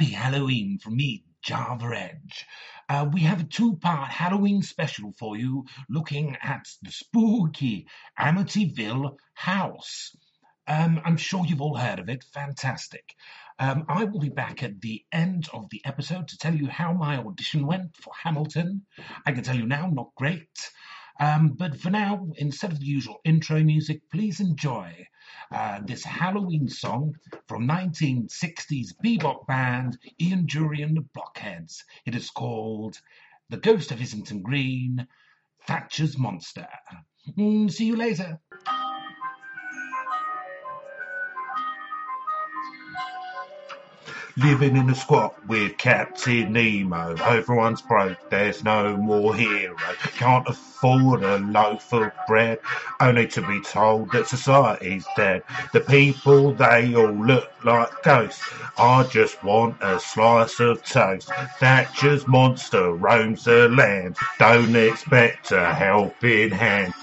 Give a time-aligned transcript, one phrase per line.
[0.00, 2.46] Happy Halloween from me, Java Edge.
[2.88, 7.86] Uh, we have a two part Halloween special for you looking at the spooky
[8.18, 10.16] Amityville house.
[10.66, 12.24] Um, I'm sure you've all heard of it.
[12.32, 13.14] Fantastic.
[13.58, 16.94] Um, I will be back at the end of the episode to tell you how
[16.94, 18.86] my audition went for Hamilton.
[19.26, 20.48] I can tell you now, not great.
[21.20, 25.06] Um, but for now, instead of the usual intro music, please enjoy
[25.52, 27.14] uh, this Halloween song
[27.46, 31.84] from 1960s bebop band Ian Dury and the Blockheads.
[32.06, 32.98] It is called
[33.50, 35.06] The Ghost of Islington Green,
[35.66, 36.66] Thatcher's Monster.
[37.36, 38.40] Mm, see you later.
[44.42, 47.14] Living in a squat with Captain Nemo.
[47.16, 49.76] Everyone's broke, there's no more hero.
[50.18, 52.58] Can't afford a loaf of bread,
[53.00, 55.44] only to be told that society's dead.
[55.72, 58.42] The people, they all look like ghosts.
[58.78, 61.30] I just want a slice of toast.
[61.60, 64.16] Thatcher's monster roams the land.
[64.38, 66.94] Don't expect a helping hand.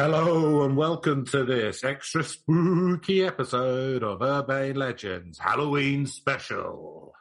[0.00, 7.12] Hello and welcome to this extra spooky episode of Urbane Legends Halloween Special.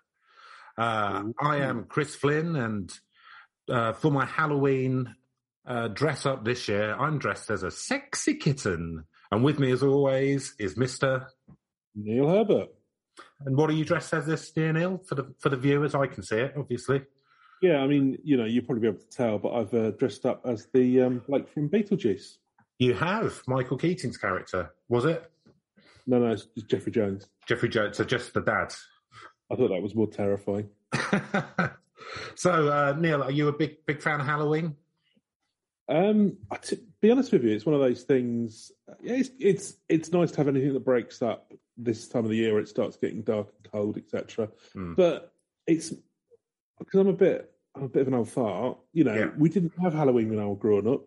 [0.78, 2.94] Uh, I am Chris Flynn, and
[3.67, 5.16] uh, for my Halloween
[5.66, 9.05] uh, dress up this year, I'm dressed as a sexy kitten.
[9.31, 11.25] And with me, as always, is Mr.
[11.95, 12.70] Neil Herbert.
[13.44, 15.02] And what are you dressed as this year, Neil?
[15.03, 17.02] For the for the viewers, I can see it, obviously.
[17.59, 20.28] Yeah, I mean, you know, you'll probably be able to tell, but I've uh, dressed
[20.28, 22.38] up as the um, like from Beetlejuice.
[22.80, 25.30] You have Michael Keaton's character, was it?
[26.06, 27.28] No, no, it's Jeffrey Jones.
[27.47, 28.73] Jeffrey Jones, so just the dad.
[29.52, 30.70] I thought that was more terrifying.
[32.36, 34.75] so, uh, Neil, are you a big big fan of Halloween?
[35.89, 38.72] Um, to be honest with you, it's one of those things.
[39.02, 42.36] Yeah, it's it's it's nice to have anything that breaks up this time of the
[42.38, 44.50] year where it starts getting dark and cold, etc.
[44.73, 44.94] Hmm.
[44.95, 45.33] But
[45.66, 45.94] it's
[46.80, 48.78] because I'm a bit I'm a bit of an old fart.
[48.94, 49.30] You know, Yeah.
[49.38, 51.02] we didn't have Halloween when I was growing up.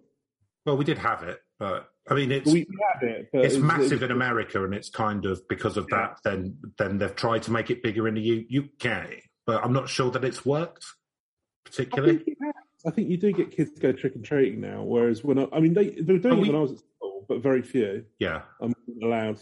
[0.67, 2.67] Well, we did have it, but I mean, it's We
[3.01, 5.99] had it, it's it massive it in America, and it's kind of because of Yeah.
[6.09, 6.17] that.
[6.25, 9.89] Then then they've tried to make it bigger in the U- UK, but I'm not
[9.89, 12.19] sure that it's worked I particularly.
[12.19, 12.39] think.
[12.87, 15.47] I think you do get kids to go trick and treating now, whereas when I,
[15.53, 17.43] I mean they, they were doing Oh, it we- when I was at school, but
[17.43, 18.07] very few.
[18.19, 19.39] Yeah, I'm allowed.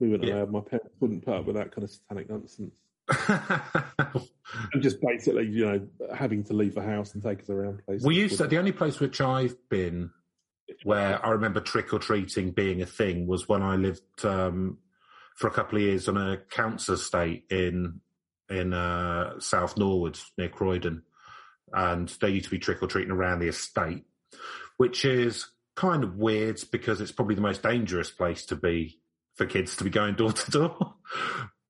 [0.00, 0.34] We weren't Yeah.
[0.42, 0.50] allowed.
[0.50, 2.74] My parents wouldn't put up with that kind of satanic nonsense.
[4.74, 8.04] And just basically, you know, having to leave the house and take us around places.
[8.06, 8.46] we used to.
[8.46, 10.10] The only place which I've been
[10.84, 14.78] where I remember trick or treating being a thing was when I lived um,
[15.36, 18.00] for a couple of years on a council estate in
[18.50, 21.02] in uh, South Norwood near Croydon,
[21.72, 24.04] and there used to be trick or treating around the estate,
[24.76, 29.00] which is kind of weird because it's probably the most dangerous place to be
[29.36, 30.94] for kids to be going door to door.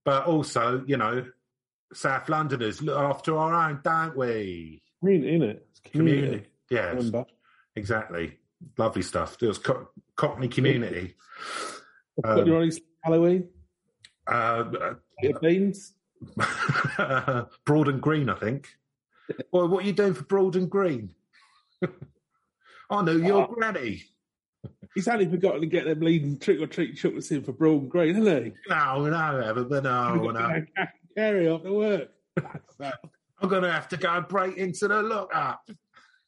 [0.04, 1.24] But also, you know,
[1.94, 4.82] South Londoners look after our own, don't we?
[5.02, 5.66] community, in it.
[5.70, 6.20] It's community.
[6.22, 6.94] Community, yes.
[6.94, 7.26] Remember?
[7.76, 8.38] Exactly.
[8.78, 9.36] Lovely stuff.
[9.42, 11.14] It was co- Cockney community.
[12.24, 12.70] Um, your own
[13.02, 13.48] Halloween?
[14.26, 14.64] Uh,
[15.24, 15.94] of beans?
[16.98, 18.68] uh, Broad and Green, I think.
[19.50, 21.14] Well, what are you doing for Broad and Green?
[22.90, 23.54] I know your Oh.
[23.54, 24.02] granny.
[24.94, 27.90] He's only forgotten to get them leading trick or treat chocolates in for broad and
[27.90, 28.52] Green, hasn't he?
[28.68, 30.30] No, no, Evan, but no, no.
[30.32, 30.66] to
[31.16, 32.10] carry after work.
[32.80, 35.68] I'm going to have to go break into the lockup.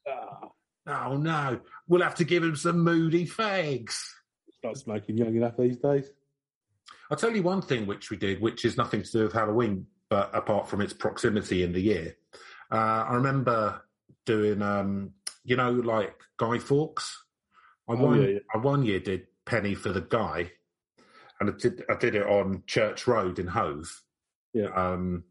[0.08, 0.48] ah,
[0.86, 1.60] Oh, no.
[1.86, 3.96] We'll have to give him some moody fags.
[4.58, 6.10] start smoking young enough these days.
[7.10, 9.86] I'll tell you one thing which we did, which is nothing to do with Halloween,
[10.08, 12.16] but apart from its proximity in the year.
[12.72, 13.82] Uh, I remember
[14.24, 15.12] doing, um,
[15.44, 17.22] you know, like Guy Fawkes.
[17.88, 18.38] I Oh, one, yeah, yeah.
[18.54, 20.50] I one year did Penny for the Guy,
[21.38, 24.02] and I did, I did it on Church Road in Hove.
[24.54, 24.68] Yeah.
[24.74, 25.24] Um,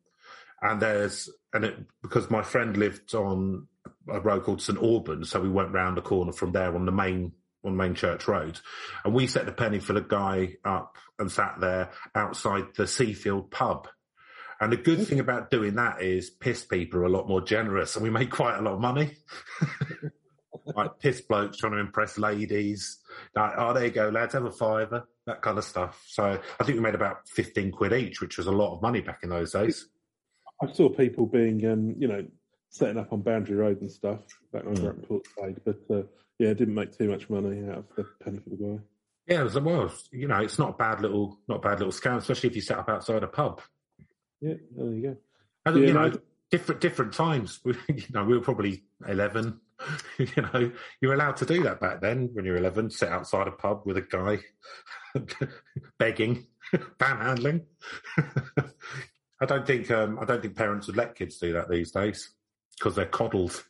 [0.61, 3.67] and there's, and it, because my friend lived on
[4.09, 6.91] a road called St Albans, so we went round the corner from there on the
[6.91, 7.33] main
[7.65, 8.59] on Main Church Road,
[9.05, 13.51] and we set the penny for the guy up and sat there outside the Seafield
[13.51, 13.87] pub.
[14.59, 17.95] And the good thing about doing that is piss people are a lot more generous,
[17.95, 19.15] and we made quite a lot of money.
[20.75, 22.99] like piss blokes trying to impress ladies.
[23.35, 26.03] Like, oh, there you go, lads, have a fiver, that kind of stuff.
[26.07, 29.01] So I think we made about fifteen quid each, which was a lot of money
[29.01, 29.87] back in those days.
[30.61, 32.25] I saw people being, um, you know,
[32.73, 34.19] setting up on Boundary Road and stuff
[34.51, 35.03] back when I was Mm.
[35.03, 36.01] at Portslade, but uh,
[36.39, 38.79] yeah, it didn't make too much money out of the penny for the guy.
[39.27, 41.93] Yeah, it was, well, you know, it's not a bad little, not a bad little
[41.93, 43.61] scam, especially if you set up outside a pub.
[44.41, 45.17] Yeah, there you go.
[45.67, 46.19] And, Yeah, you know, no.
[46.49, 47.59] different different times.
[47.63, 49.59] We, you know, we were probably eleven.
[50.17, 52.89] you know, you were allowed to do that back then when you were eleven.
[52.89, 54.39] Sit outside a pub with a guy
[55.99, 56.47] begging,
[56.99, 57.65] panhandling.
[59.39, 62.33] I don't think um, I don't think parents would let kids do that these days
[62.77, 63.63] because they're coddled.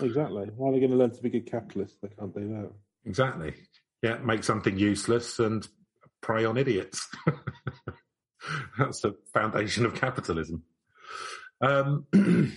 [0.00, 0.50] Exactly.
[0.58, 1.96] How are they going to learn to be good capitalists?
[2.02, 2.70] They can't do that.
[3.04, 3.54] Exactly.
[4.02, 5.66] Yeah, make something useless and
[6.20, 7.08] prey on idiots.
[8.78, 10.64] That's the foundation of capitalism.
[11.60, 12.06] Um,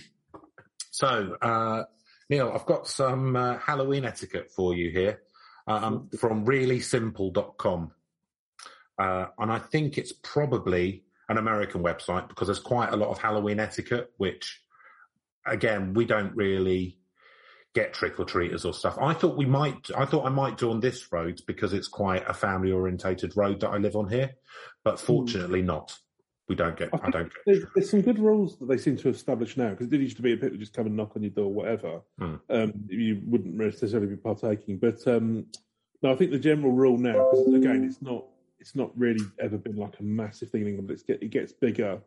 [0.90, 1.84] so, uh,
[2.28, 5.20] Neil, I've got some uh, Halloween etiquette for you here
[5.66, 7.92] um, from reallysimple.com.
[8.98, 13.18] Uh, and I think it's probably an American website because there's quite a lot of
[13.18, 14.60] Halloween etiquette, which,
[15.46, 16.98] again, we don't really
[17.74, 18.98] get trick or treaters or stuff.
[19.00, 22.28] I thought we might, I thought I might do on this road because it's quite
[22.28, 24.30] a family orientated road that I live on here,
[24.84, 25.96] but fortunately not.
[26.48, 27.42] We don't get, I, I don't get.
[27.46, 30.16] There's, there's, some good rules that they seem to establish now because it did used
[30.16, 32.00] to be a bit just come and knock on your door, whatever.
[32.18, 32.34] Hmm.
[32.48, 35.46] Um, you wouldn't necessarily be partaking, but um,
[36.02, 38.24] no, I think the general rule now, because again, it's not,
[38.58, 41.52] it's not really ever been like a massive thing in England, but get, it gets
[41.52, 42.00] bigger.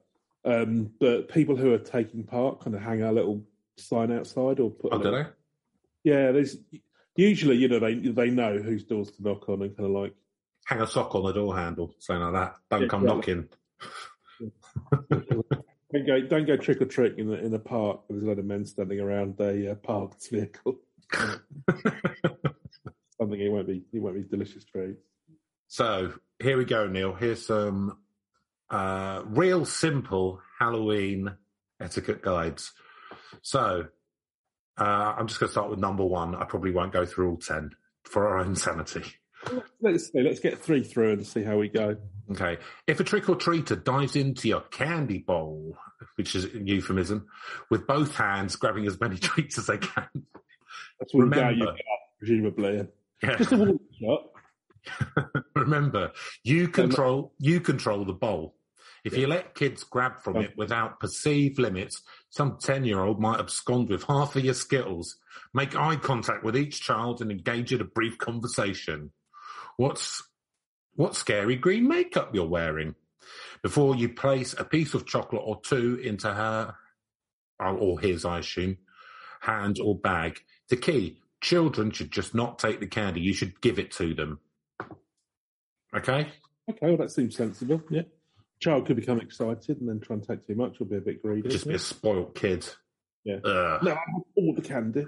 [0.45, 3.43] Um, but people who are taking part kind of hang a little
[3.77, 4.93] sign outside or put.
[4.93, 5.25] Oh, do they?
[6.03, 6.57] Yeah, there's
[7.15, 10.13] usually you know they they know whose doors to knock on and kind of like
[10.65, 12.55] hang a sock on the door handle, something like that.
[12.69, 13.13] Don't yeah, come yeah.
[13.13, 13.49] knocking.
[15.93, 18.01] don't go don't go trick or treat in the in the park.
[18.09, 20.79] There's a lot of men standing around a uh, parked vehicle.
[23.17, 25.03] Something it won't be it won't be delicious treats.
[25.67, 27.13] So here we go, Neil.
[27.13, 27.97] Here's some
[28.73, 31.35] uh, real simple Halloween
[31.79, 32.71] etiquette guides.
[33.43, 33.85] So
[34.79, 36.33] uh, I'm just going to start with number one.
[36.33, 37.71] I probably won't go through all 10
[38.03, 39.03] for our own sanity.
[39.79, 40.21] Let's see.
[40.21, 41.97] Let's get three through and see how we go.
[42.31, 42.57] Okay.
[42.87, 45.77] If a trick or treater dives into your candy bowl,
[46.15, 47.27] which is a euphemism,
[47.69, 50.07] with both hands grabbing as many treats as they can.
[50.99, 51.73] That's what Remember, you
[52.17, 52.87] presumably.
[53.21, 53.35] Yeah.
[53.35, 54.29] Just a warning shot.
[55.55, 56.11] Remember,
[56.43, 58.55] you control you control the bowl.
[59.03, 59.19] If yeah.
[59.19, 63.89] you let kids grab from it without perceived limits, some 10 year old might abscond
[63.89, 65.17] with half of your Skittles.
[65.53, 69.11] Make eye contact with each child and engage in a brief conversation.
[69.75, 70.23] What's,
[70.95, 72.95] what scary green makeup you're wearing?
[73.61, 76.75] Before you place a piece of chocolate or two into her,
[77.61, 78.77] oh, or his, I assume,
[79.41, 80.39] hand or bag.
[80.69, 83.21] The key, children should just not take the candy.
[83.21, 84.39] You should give it to them.
[85.95, 86.31] Okay?
[86.69, 87.81] Okay, well, that seems sensible.
[87.89, 88.03] Yeah
[88.63, 91.21] child could become excited and then try and take too much or be a bit
[91.21, 91.49] greedy.
[91.49, 92.65] Just be a spoiled kid.
[93.25, 93.37] Yeah.
[93.43, 93.97] Uh, no,
[94.35, 95.05] all the candy.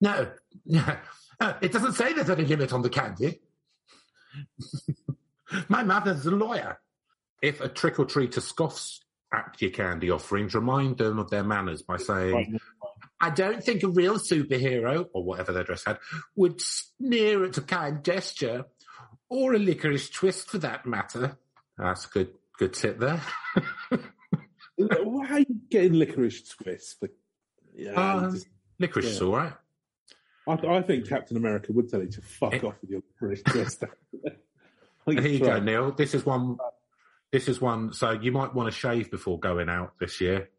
[0.00, 0.30] No,
[0.64, 0.98] yeah.
[1.40, 3.40] Uh, it doesn't say there's any limit on the candy.
[5.68, 6.78] My mother's a lawyer.
[7.40, 9.00] If a trick or treater scoffs
[9.32, 12.58] at your candy offerings, remind them of their manners by saying,
[13.20, 15.98] I don't think a real superhero, or whatever their dress had,
[16.36, 18.66] would sneer at a kind gesture,
[19.28, 21.38] or a licorice twist for that matter.
[21.76, 23.22] That's good Good tip there.
[24.76, 26.98] Why are you getting licorice twist?
[26.98, 27.08] For,
[27.74, 29.10] yeah, uh, just, licorice yeah.
[29.12, 29.52] is all right.
[30.48, 33.42] I, I, think Captain America would tell you to fuck it, off with your licorice
[33.42, 33.84] twist.
[35.06, 35.92] Here you go, Neil.
[35.92, 36.56] This is one.
[37.30, 37.92] This is one.
[37.92, 40.50] So you might want to shave before going out this year.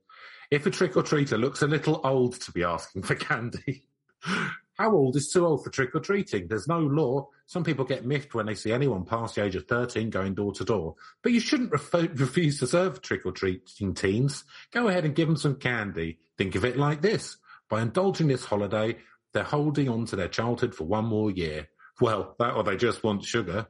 [0.50, 3.84] If a trick or treater looks a little old to be asking for candy,
[4.80, 6.48] how old is too old for trick or treating?
[6.48, 7.28] There's no law.
[7.48, 10.54] Some people get miffed when they see anyone past the age of 13 going door
[10.54, 10.96] to door.
[11.22, 14.46] But you shouldn't ref- refuse to serve trick or treating teens.
[14.72, 16.20] Go ahead and give them some candy.
[16.38, 17.36] Think of it like this.
[17.70, 18.96] By indulging this holiday,
[19.34, 21.68] they're holding on to their childhood for one more year.
[22.00, 23.68] Well, that or they just want sugar.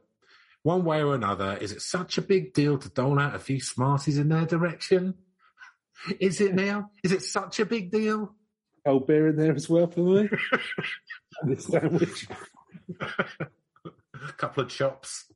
[0.62, 3.60] One way or another, is it such a big deal to dole out a few
[3.60, 5.16] smarties in their direction?
[6.20, 6.92] Is it now?
[7.04, 8.36] Is it such a big deal?
[8.86, 10.30] Cold beer in there as well for me.
[11.42, 12.28] and a sandwich.
[13.00, 15.32] A couple of chops.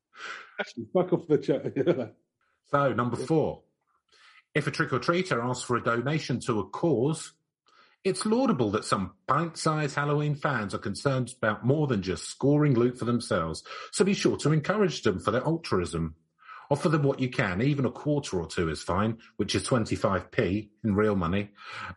[0.59, 2.13] Actually, fuck off the chat.
[2.71, 3.62] so, number four.
[4.53, 7.33] If a trick or treater asks for a donation to a cause,
[8.03, 12.75] it's laudable that some pint sized Halloween fans are concerned about more than just scoring
[12.75, 13.63] loot for themselves.
[13.91, 16.15] So be sure to encourage them for their altruism.
[16.69, 20.69] Offer them what you can, even a quarter or two is fine, which is 25p
[20.83, 21.50] in real money,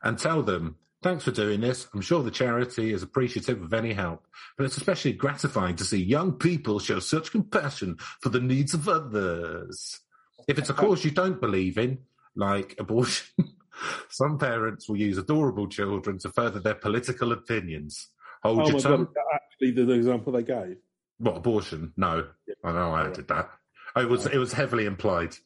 [0.03, 0.77] and tell them
[1.07, 1.87] Thanks for doing this.
[1.95, 4.27] I'm sure the charity is appreciative of any help,
[4.59, 8.89] but it's especially gratifying to see young people show such compassion for the needs of
[8.89, 10.01] others.
[10.49, 11.99] If it's a cause you don't believe in,
[12.35, 13.55] like abortion,
[14.09, 18.09] some parents will use adorable children to further their political opinions.
[18.43, 19.07] Hold oh your tongue.
[19.33, 20.79] Actually, the example they gave.
[21.19, 21.93] What abortion?
[21.97, 22.55] No, yeah.
[22.65, 23.49] I know I did that.
[23.95, 25.37] It was it was heavily implied.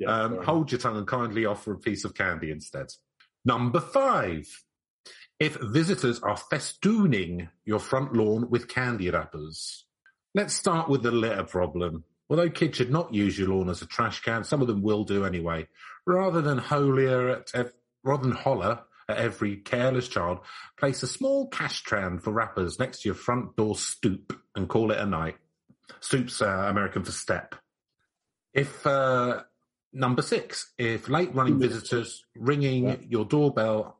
[0.00, 2.88] Yeah, um, hold your tongue and kindly offer a piece of candy instead.
[3.44, 4.48] Number five
[5.40, 9.84] if visitors are festooning your front lawn with candy wrappers.
[10.34, 12.04] Let's start with the litter problem.
[12.30, 15.04] Although kids should not use your lawn as a trash can, some of them will
[15.04, 15.66] do anyway.
[16.06, 20.40] Rather than holier at ev- rather than holler at every careless child,
[20.78, 24.90] place a small cash tran for wrappers next to your front door stoop and call
[24.90, 25.36] it a night.
[26.00, 27.54] Stoop's uh, American for step.
[28.52, 29.42] If uh,
[29.92, 32.96] number six, if late running visitors ringing Yeah.
[33.08, 33.98] your doorbell,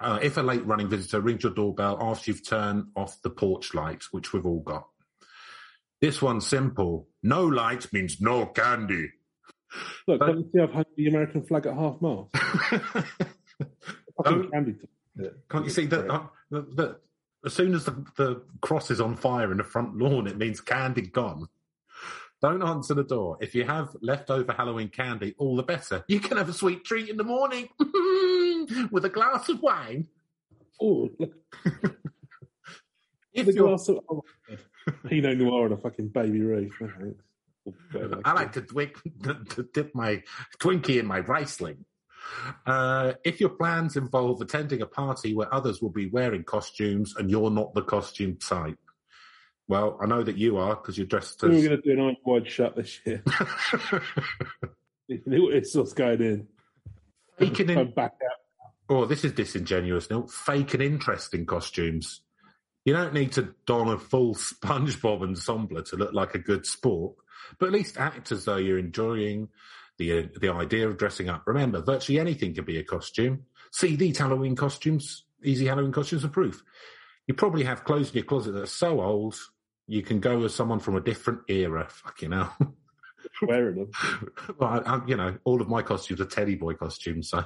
[0.00, 3.74] uh, if a late running visitor rings your doorbell after you've turned off the porch
[3.74, 4.86] light, which we've all got.
[6.00, 7.08] This one's simple.
[7.22, 9.10] No light means no candy.
[10.08, 12.34] Look, But- can't you see I've hung the American flag at half mast?
[14.22, 14.24] Oh.
[14.24, 14.74] Fucking candy.
[15.48, 16.10] Can't you see that?
[16.10, 17.00] uh, that, that
[17.44, 20.60] as soon as the, the cross is on fire in the front lawn, it means
[20.60, 21.46] candy gone.
[22.42, 23.38] Don't answer the door.
[23.40, 26.04] If you have leftover Halloween candy, all the better.
[26.08, 27.68] You can have a sweet treat in the morning
[28.90, 30.08] with a glass of wine.
[30.80, 31.10] Oh,
[33.32, 34.24] If the glass of oh.
[35.06, 36.72] Pinot Noir and a fucking baby Ruth.
[36.80, 37.24] No, thanks.
[37.64, 38.20] Or whatever.
[38.24, 40.22] I like to, dwick, to dip my
[40.58, 41.84] Twinkie in my Riesling.
[42.66, 47.30] Uh, if your plans involve attending a party where others will be wearing costumes and
[47.30, 48.78] you're not the costume type,
[49.68, 51.50] well, I know that you are because you're dressed as.
[51.50, 53.22] We were going to do an eye wide shut this year.
[55.08, 56.48] it's what's going in.
[57.38, 58.38] Faking in, back out.
[58.90, 60.26] Oh, this is disingenuous, Neil.
[60.26, 62.20] Fake and interesting costumes.
[62.84, 67.14] You don't need to don a full SpongeBob ensemble to look like a good sport,
[67.58, 69.48] but at least act as though you're enjoying
[69.96, 71.44] the uh, the idea of dressing up.
[71.46, 73.44] Remember, virtually anything can be a costume.
[73.72, 76.62] See these Halloween costumes, easy Halloween costumes are proof.
[77.26, 79.38] You probably have clothes in your closet that are so old
[79.86, 81.86] you can go as someone from a different era.
[81.88, 82.56] Fucking hell.
[83.42, 83.90] Wearing them.
[84.58, 87.44] well, I, I, you know, all of my costumes are Teddy Boy costumes, so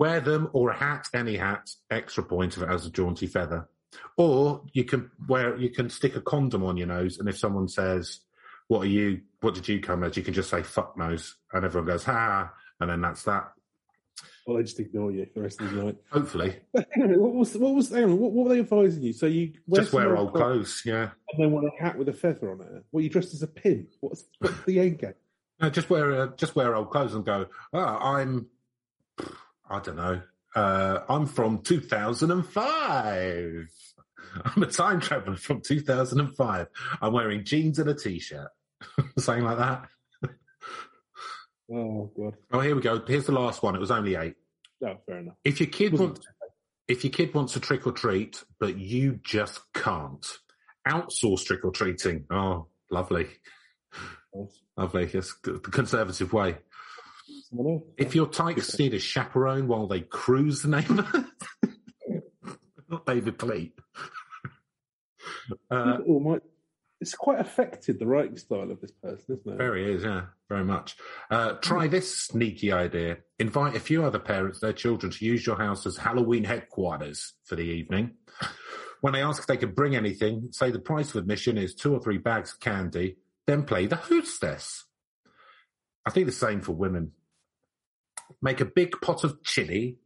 [0.00, 3.68] wear them or a hat, any hat, extra point if it has a jaunty feather.
[4.16, 7.68] Or you can wear, you can stick a condom on your nose, and if someone
[7.68, 8.20] says,
[8.68, 9.20] "What are you?
[9.40, 12.50] What did you come as?" you can just say "fuck nose," and everyone goes "ha,"
[12.80, 13.52] and then that's that.
[14.46, 15.96] Well, they just ignore you for the rest of the night.
[16.10, 19.12] Hopefully, But what was what was on, what, what were they advising you?
[19.12, 20.82] So you just wear old clothes.
[20.84, 22.84] Yeah, and then wear a hat with a feather on it.
[22.90, 23.88] What you dressed as a pimp?
[24.00, 25.14] What's, what's the end game?
[25.60, 27.46] no, just wear uh, just wear old clothes and go.
[27.72, 28.46] Oh, I'm,
[29.70, 30.20] I don't know.
[30.54, 32.54] Uh, I'm from 2005.
[34.44, 36.66] I'm a time traveler from 2005.
[37.00, 38.48] I'm wearing jeans and a t-shirt.
[39.18, 39.88] Something like that.
[41.72, 43.00] Oh god, Oh, here we go.
[43.06, 43.76] Here's the last one.
[43.76, 44.34] It was only eight.
[44.80, 45.36] no, fair enough.
[45.44, 46.26] If your kid wants,
[46.88, 50.26] if your kid wants to trick or treat, but you just can't,
[50.88, 52.24] outsource trick or treating.
[52.28, 53.28] Oh, lovely,
[54.76, 55.08] lovely.
[55.14, 56.56] Yes, the conservative way.
[57.96, 61.26] If your tykes need a chaperone while they cruise the neighbourhood,
[62.88, 63.74] not David Pleat.
[65.70, 65.98] Uh,
[67.00, 69.56] it's quite affected the writing style of this person, isn't it?
[69.56, 70.96] very is, yeah, very much.
[71.30, 73.18] Uh, try this sneaky idea.
[73.38, 77.56] Invite a few other parents, their children, to use your house as Halloween headquarters for
[77.56, 78.12] the evening.
[79.00, 81.94] When they ask if they can bring anything, say the price of admission is two
[81.94, 83.16] or three bags of candy,
[83.46, 84.84] then play the hostess.
[86.04, 87.12] I think the same for women.
[88.42, 89.98] Make a big pot of chili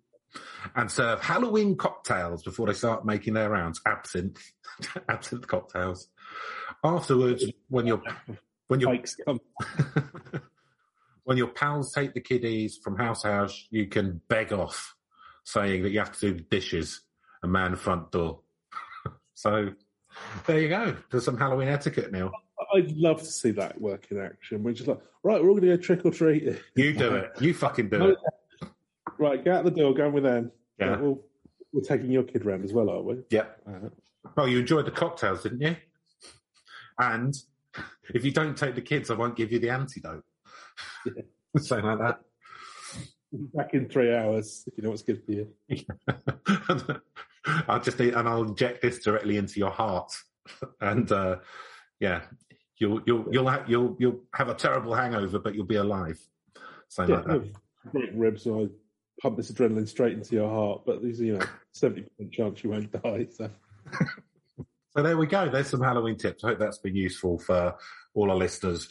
[0.75, 3.81] and serve Halloween cocktails before they start making their rounds.
[3.87, 4.41] Absinthe,
[5.09, 6.09] absinthe cocktails.
[6.83, 8.03] Afterwards, when your
[8.69, 8.99] when your
[11.25, 14.95] when your pals take the kiddies from house to house, you can beg off,
[15.45, 17.03] saying that you have to do the dishes
[17.43, 18.41] and man the front door.
[19.35, 19.71] so
[20.47, 20.97] there you go.
[21.11, 22.31] There's some Halloween etiquette, Neil.
[22.75, 24.63] I'd love to see that work in action.
[24.63, 26.45] We're just like, right, we're all going to go trick or treat.
[26.75, 27.31] You do it.
[27.41, 28.19] You fucking do it.
[29.19, 30.51] Right, get out the door, going with them.
[30.79, 30.87] Yeah.
[30.87, 31.21] Right, well,
[31.73, 33.19] we're taking your kid round as well, aren't we?
[33.31, 33.63] Yep.
[34.37, 35.77] Well, you enjoyed the cocktails, didn't you?
[36.99, 37.35] And
[38.13, 40.25] if you don't take the kids, I won't give you the antidote.
[41.57, 42.21] Something like that.
[43.33, 45.49] Back in three hours, if you know what's good for you.
[47.69, 50.13] I'll just need, and I'll inject this directly into your heart,
[50.81, 51.37] and uh,
[52.01, 52.23] yeah,
[52.79, 56.19] you'll you'll you'll have you'll you'll have a terrible hangover, but you'll be alive.
[56.89, 57.91] Something Yeah, like that.
[57.93, 58.73] great ribs, and I
[59.21, 60.83] pump this adrenaline straight into your heart.
[60.87, 63.27] But there's, you know, seventy percent chance you won't die.
[63.31, 63.51] So
[64.97, 65.49] So there we go.
[65.49, 66.45] There's some Halloween tips.
[66.45, 67.75] I hope that's been useful for
[68.15, 68.89] all our listeners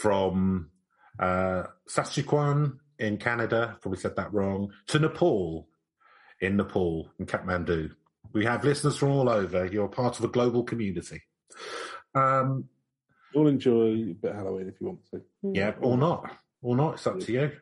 [0.00, 0.70] from
[1.18, 3.76] uh, Saskatchewan in Canada.
[3.80, 4.70] Probably said that wrong.
[4.88, 5.68] To Nepal
[6.40, 7.90] in Nepal in Kathmandu.
[8.32, 9.66] We have listeners from all over.
[9.66, 11.20] You're part of a global community.
[12.14, 12.66] Um,
[13.34, 15.22] you'll enjoy a bit of Halloween if you want to.
[15.54, 16.30] yeah, or not,
[16.62, 16.94] or not.
[16.94, 17.52] It's up to you.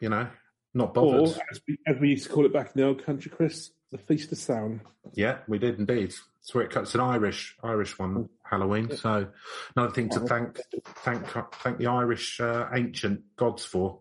[0.00, 0.28] You know,
[0.74, 1.40] not Or bothered.
[1.50, 3.98] as we, as we used to call it back in the old country, Chris, the
[3.98, 4.80] feast of Samhain.
[5.14, 6.12] Yeah, we did indeed.
[6.40, 8.28] It's where it cuts an Irish Irish one.
[8.44, 8.96] Halloween.
[8.96, 9.28] So
[9.76, 10.58] another thing to thank
[11.04, 14.00] thank thank the Irish uh, ancient gods for.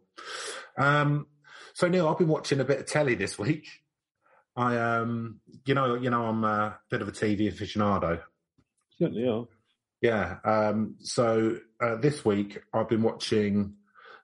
[0.78, 1.28] Um,
[1.74, 3.68] so Neil, I've been watching a bit of telly this week.
[4.56, 8.22] I um, you know, you know, I'm a bit of a TV aficionado.
[8.98, 9.46] Certainly are.
[10.02, 10.38] Yeah.
[10.44, 13.74] Um, so uh, this week I've been watching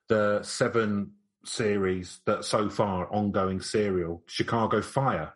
[0.08, 1.12] the seven
[1.44, 5.32] series that so far ongoing serial Chicago Fire.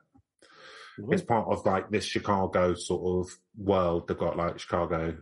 [0.98, 1.12] Mm-hmm.
[1.12, 4.08] It's part of like this Chicago sort of world.
[4.08, 5.16] They've got like Chicago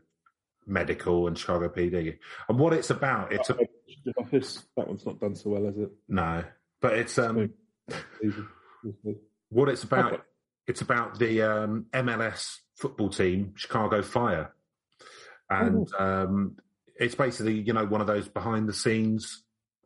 [0.66, 2.18] Medical and Chicago PD,
[2.48, 3.32] and what it's about.
[3.32, 3.56] It's a
[4.18, 4.64] office.
[4.76, 5.90] That one's not done so well, is it?
[6.08, 6.44] No,
[6.80, 7.50] but it's um.
[9.50, 10.12] what it's about.
[10.14, 10.22] Okay.
[10.66, 14.52] It's about the um, MLS football team, Chicago Fire
[15.50, 16.04] and oh.
[16.04, 16.56] um,
[16.96, 19.44] it's basically you know one of those behind the scenes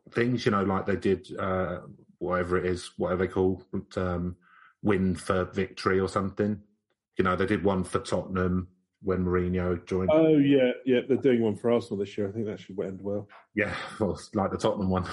[0.09, 1.79] things, you know, like they did uh,
[2.19, 3.63] whatever it is, whatever they call
[3.95, 4.35] um,
[4.81, 6.59] win for victory or something.
[7.17, 8.67] You know, they did one for Tottenham
[9.03, 10.09] when Mourinho joined.
[10.11, 12.27] Oh yeah, yeah, they're doing one for Arsenal this year.
[12.27, 13.27] I think that should end well.
[13.55, 15.07] Yeah, well, like the Tottenham one.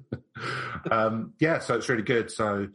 [0.90, 2.30] um, yeah, so it's really good.
[2.30, 2.68] So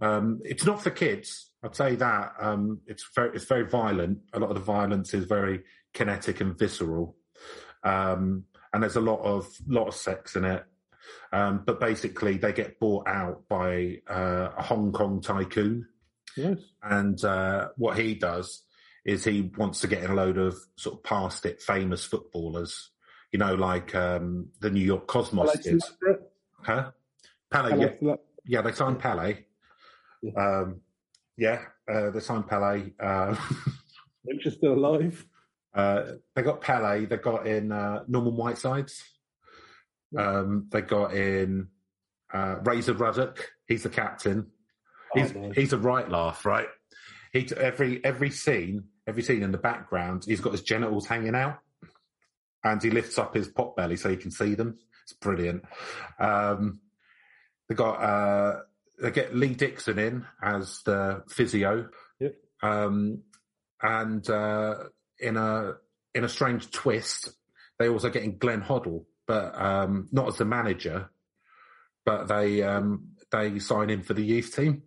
[0.00, 1.50] um, it's not for kids.
[1.64, 4.18] I'd say that um, it's very it's very violent.
[4.32, 5.62] A lot of the violence is very
[5.92, 7.16] kinetic and visceral.
[7.82, 10.64] Um, and there's a lot of lot of sex in it.
[11.32, 15.86] Um, but basically, they get bought out by uh, a Hong Kong tycoon.
[16.36, 16.58] Yes.
[16.82, 18.62] And uh, what he does
[19.04, 22.90] is he wants to get in a load of sort of past it famous footballers,
[23.32, 25.82] you know, like um, the New York Cosmos did.
[26.60, 26.92] Huh?
[27.50, 28.14] Pele, yeah,
[28.46, 29.38] yeah, they signed Pele.
[30.22, 30.80] Yeah, um,
[31.36, 32.92] yeah uh, they signed Pele.
[32.98, 33.36] Uh,
[34.24, 35.26] Lynch still alive.
[35.74, 36.02] Uh,
[36.34, 37.06] they got Pele.
[37.06, 39.02] They got in uh, Norman Whitesides.
[40.16, 41.68] Um, they got in
[42.32, 43.38] uh, Razor Ruddock.
[43.66, 44.48] He's the captain.
[45.14, 46.68] Oh, he's oh, he's a right laugh, right?
[47.32, 51.60] He every every scene, every scene in the background, he's got his genitals hanging out,
[52.62, 54.78] and he lifts up his pot belly so you can see them.
[55.04, 55.64] It's brilliant.
[56.18, 56.80] Um,
[57.68, 58.60] they got uh,
[59.00, 61.88] they get Lee Dixon in as the physio.
[62.20, 62.34] Yep.
[62.62, 63.22] Um,
[63.82, 64.74] and uh,
[65.22, 65.74] in a
[66.14, 67.30] in a strange twist,
[67.78, 71.10] they also get in Glenn Hoddle, but um, not as the manager,
[72.04, 74.82] but they um, they sign him for the youth team.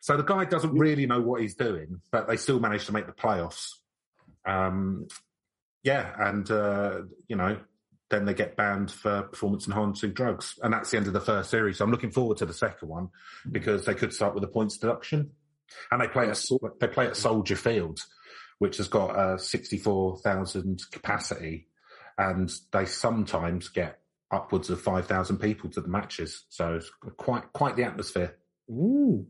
[0.00, 3.06] So the guy doesn't really know what he's doing, but they still manage to make
[3.06, 3.72] the playoffs.
[4.44, 5.08] Um,
[5.82, 7.58] yeah, and uh, you know,
[8.10, 11.50] then they get banned for performance enhancing drugs, and that's the end of the first
[11.50, 11.78] series.
[11.78, 13.08] So I'm looking forward to the second one
[13.50, 15.30] because they could start with a points deduction,
[15.90, 16.42] and they play at
[16.80, 18.00] they play at Soldier Field,
[18.58, 21.68] which has got a 64,000 capacity,
[22.16, 26.44] and they sometimes get upwards of 5,000 people to the matches.
[26.48, 28.36] So it's quite quite the atmosphere.
[28.70, 29.26] Ooh.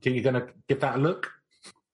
[0.00, 1.30] Do you going to give that a look?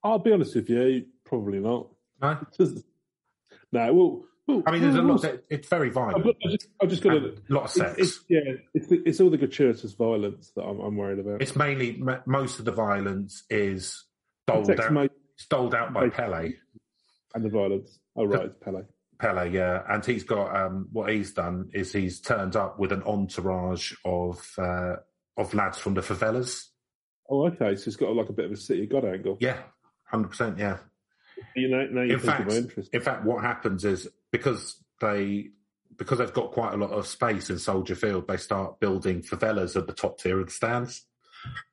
[0.02, 1.88] I'll be honest with you, probably not.
[2.20, 2.38] No,
[3.72, 3.92] no.
[3.92, 5.24] Well, well, I mean, there's a lot.
[5.24, 6.26] Of, it's very violent.
[6.44, 7.94] I've just, I've just got a, a lot of sex.
[7.98, 8.40] It's, it's, yeah,
[8.74, 11.40] it's, it's all the gratuitous violence that I'm, I'm, worried about.
[11.40, 14.04] It's mainly most of the violence is
[14.46, 15.10] doled out,
[15.46, 16.52] doled out by Pele
[17.34, 17.98] and the violence.
[18.16, 18.82] Oh right, it's Pele.
[19.18, 23.02] Pele, yeah, and he's got um, what he's done is he's turned up with an
[23.02, 24.96] entourage of uh,
[25.36, 26.64] of lads from the favelas.
[27.28, 29.36] Oh, okay, so it's got like a bit of a city god angle.
[29.40, 29.58] Yeah,
[30.04, 30.58] hundred percent.
[30.58, 30.78] Yeah.
[31.54, 32.52] You know, now you in fact,
[32.92, 35.50] in fact, what happens is because they
[35.96, 39.76] because they've got quite a lot of space in Soldier Field, they start building favelas
[39.76, 41.04] at the top tier of the stands.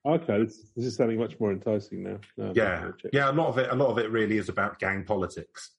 [0.05, 2.19] Okay, this, this is sounding much more enticing now.
[2.37, 3.31] No, yeah, yeah.
[3.31, 5.71] A lot of it, a lot of it, really is about gang politics.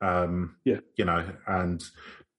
[0.00, 1.82] Um, yeah, you know, and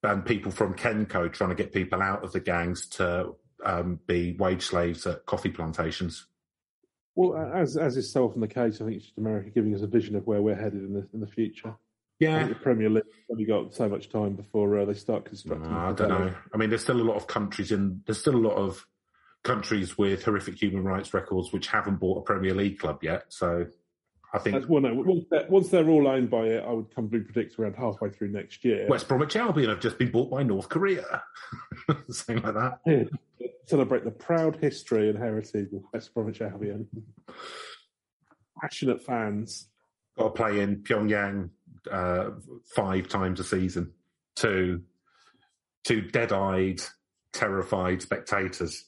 [0.02, 4.36] and people from Kenco trying to get people out of the gangs to um, be
[4.38, 6.26] wage slaves at coffee plantations.
[7.14, 9.82] Well, as as is so often the case, I think it's just America giving us
[9.82, 11.74] a vision of where we're headed in the in the future.
[12.18, 15.70] Yeah, the Premier League only got so much time before uh, they start constructing.
[15.70, 16.34] No, I don't know.
[16.52, 18.02] I mean, there's still a lot of countries in.
[18.06, 18.86] There's still a lot of
[19.46, 23.24] countries with horrific human rights records which haven't bought a Premier League club yet.
[23.28, 23.66] So
[24.34, 26.92] I think That's, well, no, once they're, once they're, all owned by it, I would
[26.94, 28.86] comfortably predict around halfway through next year.
[28.88, 31.22] West Bromwich Albion have just been bought by North Korea,
[32.10, 32.80] something like that.
[32.84, 33.48] Yeah.
[33.66, 36.88] Celebrate the proud history and heritage of West Bromwich Albion.
[38.60, 39.68] Passionate fans.
[40.18, 41.50] Got to play in Pyongyang
[41.90, 42.30] uh,
[42.74, 43.92] five times a season
[44.36, 44.82] to
[45.84, 46.80] to dead-eyed,
[47.32, 48.86] terrified spectators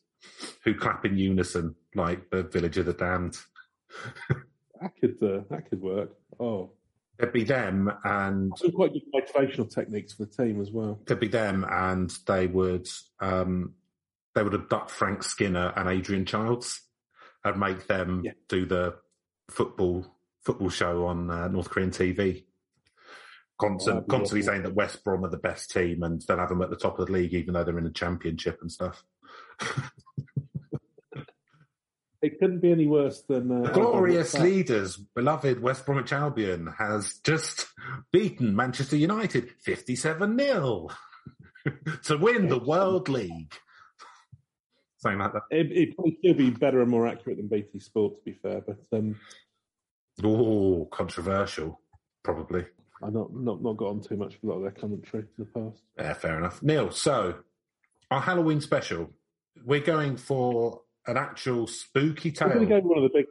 [0.65, 3.37] who clap in unison like the Village of the Damned.
[4.81, 6.11] that could uh, that could work.
[6.39, 6.73] Oh,
[7.19, 11.01] there'd be them and some quite good motivational techniques for the team as well.
[11.07, 12.89] There'd be them and they would
[13.21, 13.75] um,
[14.35, 16.81] they would abduct Frank Skinner and Adrian Chiles
[17.45, 18.33] and make them yeah.
[18.49, 18.97] do the
[19.51, 20.07] football
[20.45, 22.45] football show on uh, North Korean TV.
[23.61, 24.53] Constant, Oh, constantly awful.
[24.53, 26.99] saying that West Brom are the best team and they'll have them at the top
[26.99, 29.05] of the league, even though they're in the championship and stuff.
[32.21, 34.55] It couldn't be any worse than uh, The glorious Albion.
[34.57, 37.67] leaders, beloved West Bromwich Albion, has just
[38.13, 40.89] beaten Manchester United 57 0
[42.05, 43.55] to win the World League.
[44.99, 45.43] Something like that.
[45.51, 48.63] It, it'd probably still be better and more accurate than BT Sport, to be fair.
[48.67, 49.17] But um,
[50.25, 51.81] Oh, controversial,
[52.25, 52.67] probably.
[53.01, 55.45] I've not, not not got on too much for a lot of their commentary in
[55.45, 55.83] the past.
[55.97, 56.61] Yeah, fair enough.
[56.65, 57.37] Neil, so
[58.11, 59.13] our Halloween special,
[59.65, 62.49] we're going for an actual spooky tale.
[62.49, 63.27] We're going to go one of the big.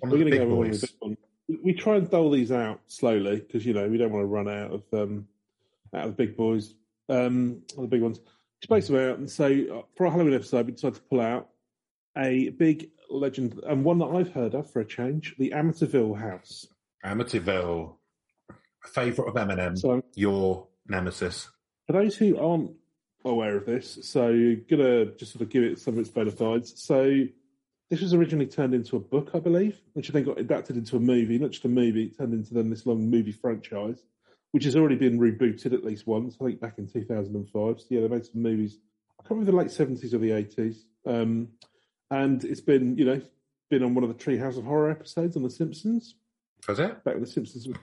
[0.00, 1.16] One We're of the going to big go one of the big ones.
[1.64, 4.48] We- try and dole these out slowly because you know we don't want to run
[4.48, 5.26] out of um,
[5.94, 6.74] out of the big boys,
[7.08, 8.20] um, the big ones.
[8.62, 11.48] Space them out, and so uh, for our Halloween episode, we decided to pull out
[12.16, 16.66] a big legend and one that I've heard of for a change: the Amityville House.
[17.04, 17.96] Amityville,
[18.50, 21.48] a favourite of Eminem, So your nemesis.
[21.88, 22.70] For those who aren't
[23.24, 26.30] aware of this, so you're gonna just sort of give it some of its bona
[26.30, 26.80] fides.
[26.82, 27.24] So
[27.90, 31.00] this was originally turned into a book, I believe, which then got adapted into a
[31.00, 31.38] movie.
[31.38, 34.02] Not just a movie, it turned into then this long movie franchise,
[34.52, 36.36] which has already been rebooted at least once.
[36.40, 37.80] I think back in two thousand and five.
[37.80, 38.78] So yeah, they made some movies.
[39.18, 40.84] I can't remember the late seventies or the eighties.
[41.06, 41.48] Um,
[42.10, 43.20] and it's been, you know,
[43.70, 46.14] been on one of the Treehouse of Horror episodes on The Simpsons
[46.68, 47.02] Was it?
[47.04, 47.66] back when the Simpsons.
[47.68, 47.76] was-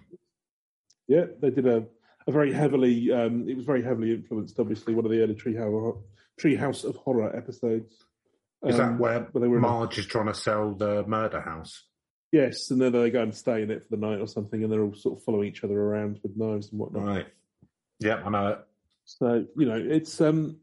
[1.08, 1.86] Yeah, they did a,
[2.30, 3.12] a very heavily.
[3.12, 4.60] Um, it was very heavily influenced.
[4.60, 6.02] Obviously, one of the early Treehouse
[6.40, 7.94] Treehouse of Horror episodes.
[8.66, 11.06] Is Um, that where but they were in a- Marge is trying to sell the
[11.08, 11.86] murder house?
[12.32, 14.72] Yes, and then they go and stay in it for the night or something, and
[14.72, 17.06] they're all sort of following each other around with knives and whatnot.
[17.06, 17.28] Right.
[18.00, 18.60] Yeah, I know it.
[19.06, 20.58] So you know, it's um,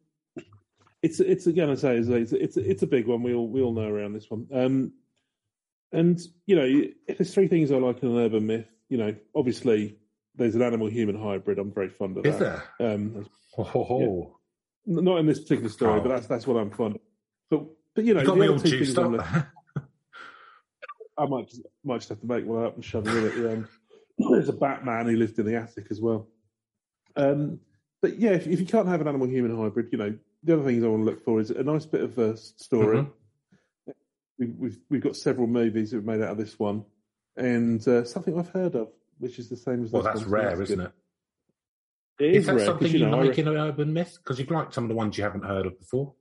[1.03, 3.23] it's it's again I say it's it's it's, it's a big one.
[3.23, 4.47] We all we all know around this one.
[4.53, 4.93] Um,
[5.93, 9.15] and you know, if there's three things I like in an urban myth, you know,
[9.35, 9.99] obviously
[10.37, 11.59] there's an animal human hybrid.
[11.59, 12.63] I'm very fond of Is that.
[12.79, 12.93] there?
[12.95, 13.27] Um,
[13.59, 14.39] Oh, ho.
[14.85, 16.03] Not in this particular story, Oh.
[16.03, 17.01] but that's that's what I'm fond of.
[17.51, 19.15] But but you know, You got me all juiced up.
[21.19, 23.35] I might just, might just have to make one up and shove it in at
[23.35, 23.67] the end.
[24.19, 26.29] There's a Batman who lived in the attic as well.
[27.17, 27.61] Um,
[28.03, 30.65] but yeah, if, if you can't have an animal human hybrid, you know, the other
[30.65, 32.99] things I want to look for is a nice bit of a story.
[32.99, 33.11] Mhm.
[34.39, 36.85] We, we've we've got several movies that we've made out of this one,
[37.39, 40.81] and uh, something I've heard of, which is the same as Well, that's rare, isn't
[40.81, 40.93] it?
[42.19, 44.19] It Is is, that rare something you, you know, I like in an urban myth?
[44.23, 46.15] Because you've liked some of the ones you haven't heard of before.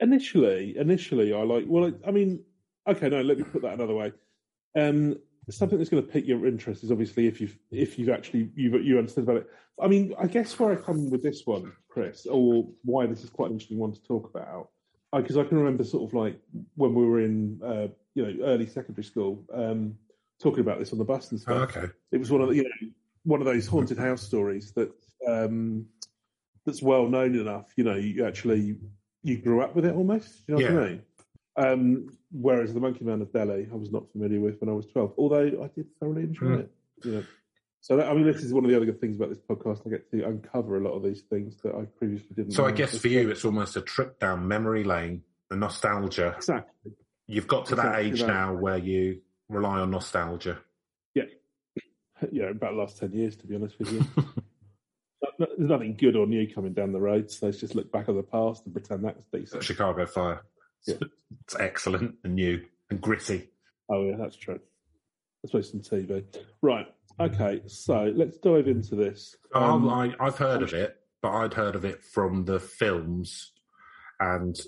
[0.00, 1.64] Initially, initially, I like.
[1.66, 2.42] Well, I mean,
[2.86, 3.22] okay, no.
[3.22, 4.12] Let me put that another way.
[4.76, 5.16] Um,
[5.48, 8.78] something that's going to pique your interest is obviously if you've if you've actually you
[8.78, 9.50] you understood about it.
[9.80, 13.30] I mean, I guess where I come with this one, Chris, or why this is
[13.30, 14.68] quite an interesting one to talk about,
[15.14, 16.38] because I can remember sort of like
[16.76, 19.94] when we were in uh, you know early secondary school, um,
[20.40, 21.92] talking about this on the bus and Oh, stuff okay.
[22.12, 22.88] it was one of the, you know
[23.24, 24.90] one of those haunted house stories that
[25.28, 25.86] um,
[26.64, 27.70] that's well known enough.
[27.76, 28.76] You know, you actually
[29.22, 30.42] you grew up with it almost.
[30.48, 31.02] You know what I mean?
[31.56, 34.86] Um, whereas the Monkey Man of Delhi, I was not familiar with when I was
[34.86, 36.60] twelve, although I did thoroughly enjoy Mm.
[36.60, 36.70] it.
[37.04, 37.24] You know,
[37.82, 39.86] so that, I mean, this is one of the other good things about this podcast.
[39.86, 42.52] I get to uncover a lot of these things that I previously didn't.
[42.52, 46.34] So I guess for you, it's almost a trip down memory lane, the nostalgia.
[46.36, 46.92] exactly.
[47.26, 48.26] You've got to that age that.
[48.26, 50.58] now where you rely on nostalgia.
[51.14, 51.24] Yeah,
[52.32, 54.04] yeah, about the last ten years, to be honest with you.
[55.38, 58.16] There's nothing good or new coming down the road, so let's just look back on
[58.16, 59.62] the past and pretend that's decent.
[59.64, 60.42] Chicago Fire.
[60.86, 60.96] Yeah.
[61.44, 62.60] It's excellent and new
[62.90, 63.50] and gritty.
[63.88, 64.58] Oh yeah, that's true.
[65.44, 66.24] I suppose some TV.
[66.60, 66.86] Right.
[67.20, 67.62] Okay.
[67.68, 69.36] So let's dive into this.
[69.54, 73.52] Um, I, I've heard of it, but I'd heard of it from the films
[74.18, 74.58] and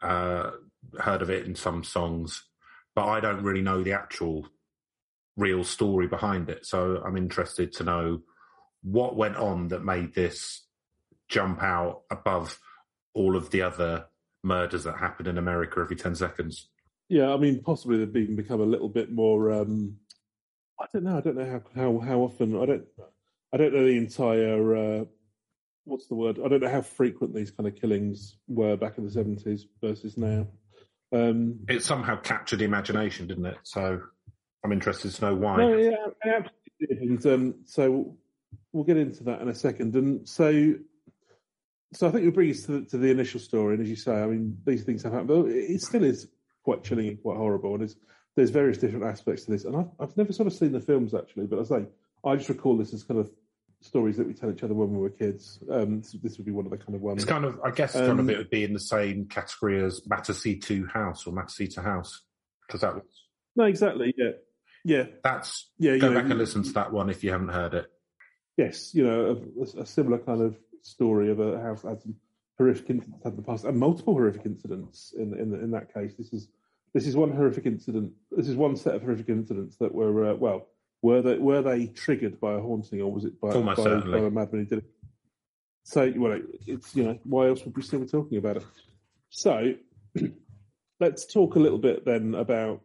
[0.00, 0.50] uh,
[0.98, 2.44] heard of it in some songs,
[2.94, 4.46] but I don't really know the actual
[5.36, 6.66] real story behind it.
[6.66, 8.20] So I'm interested to know
[8.82, 10.66] what went on that made this
[11.28, 12.58] jump out above
[13.14, 14.06] all of the other
[14.42, 16.68] murders that happen in America every 10 seconds.
[17.08, 19.52] yeah, I mean, possibly they've even become a little bit more.
[19.52, 19.96] Um,
[20.80, 21.18] I don't know.
[21.18, 22.56] I don't know how how how often.
[22.60, 22.84] I don't.
[23.52, 24.76] I don't know the entire.
[24.76, 25.04] Uh,
[25.84, 26.38] what's the word?
[26.42, 30.16] I don't know how frequent these kind of killings were back in the seventies versus
[30.16, 30.46] now.
[31.12, 33.58] Um, It somehow captured the imagination, didn't it?
[33.64, 34.00] So
[34.64, 35.56] I'm interested to know why.
[35.56, 37.08] No, yeah, absolutely.
[37.08, 38.16] And um, so
[38.72, 39.94] we'll get into that in a second.
[39.96, 40.74] And so,
[41.92, 43.74] so I think we'll bring us to, to the initial story.
[43.74, 46.28] And as you say, I mean, these things have happened, but it still is
[46.62, 47.72] quite chilling and quite horrible.
[47.72, 47.96] And there's,
[48.36, 49.64] there's various different aspects to this.
[49.64, 51.86] And I've, I've never sort of seen the films actually, but I say
[52.24, 53.30] I just recall this as kind of
[53.80, 55.58] stories that we tell each other when we were kids.
[55.70, 57.22] Um, this, this would be one of the kind of ones.
[57.22, 59.82] It's kind of, I guess, kind of Um, it would be in the same category
[59.82, 62.22] as Matasitu House or Matasita House
[62.66, 63.04] because that was
[63.56, 64.14] No, exactly.
[64.16, 64.30] Yeah,
[64.84, 65.96] yeah, that's yeah.
[65.96, 67.86] go know, back and listen to that one if you haven't heard it.
[68.56, 72.14] yes, you know, a, a, similar kind of story of a house that had some
[72.58, 76.14] horrific incidents in the past, and multiple horrific incidents in in in that case.
[76.16, 76.48] This is
[76.92, 78.12] this is one horrific incident.
[78.30, 80.68] This is one set of horrific incidents that were uh, well,
[81.02, 84.18] were they were they triggered by a haunting, or was it by, Almost by, by
[84.18, 84.84] a madman who did it?
[85.84, 88.64] So, well, it's you know, why else would we still be talking about it?
[89.30, 89.74] So,
[91.00, 92.80] let's talk a little bit then about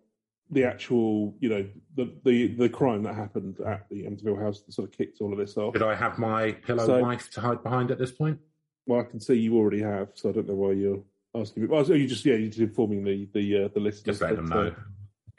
[0.51, 4.73] the actual, you know, the the, the crime that happened at the Amityville house that
[4.73, 5.73] sort of kicked all of this off.
[5.73, 8.39] Did I have my pillow So- wife to hide behind at this point?
[8.87, 11.01] Well, I can see you already have, so I don't know why you're
[11.33, 11.69] asking me.
[11.69, 14.19] Well, you just yeah, you're just informing the the uh, the listeners.
[14.19, 14.67] Just let them know.
[14.67, 14.73] uh,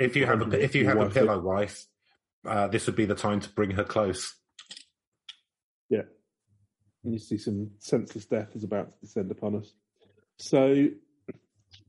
[0.00, 1.86] If you have a if you have a pillow wife,
[2.44, 4.34] uh, this would be the time to bring her close.
[5.88, 6.02] Yeah.
[7.04, 9.72] And you see some senseless death is about to descend upon us.
[10.38, 10.88] So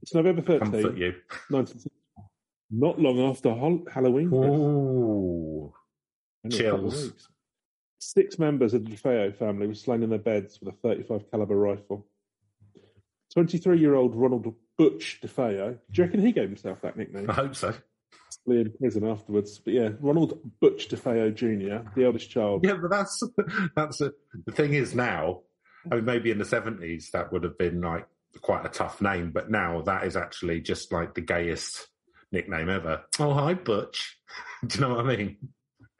[0.02, 1.14] it's November 13th, Comfort you.
[1.50, 1.90] 1960.
[2.70, 4.34] Not long after Hol- Halloween.
[4.34, 5.74] Ooh.
[6.44, 7.30] Only a couple of chills.
[8.00, 11.56] Six members of the DeFeo family were slain in their beds with a 35 caliber
[11.56, 12.06] rifle.
[13.34, 15.78] 23 year old Ronald Butch DeFeo.
[15.92, 17.30] Do you reckon he gave himself that nickname?
[17.30, 17.74] I hope so.
[18.46, 19.60] In prison afterwards.
[19.60, 22.64] But yeah, Ronald Butch DeFeo Jr., the eldest child.
[22.66, 23.22] Yeah, but that's
[23.76, 24.14] that's a,
[24.46, 25.42] the thing is now.
[25.92, 28.08] I mean, maybe in the seventies that would have been like
[28.42, 31.88] quite a tough name, but now that is actually just like the gayest
[32.32, 33.04] nickname ever.
[33.20, 34.18] Oh, hi, Butch.
[34.68, 35.38] Do you know what I mean?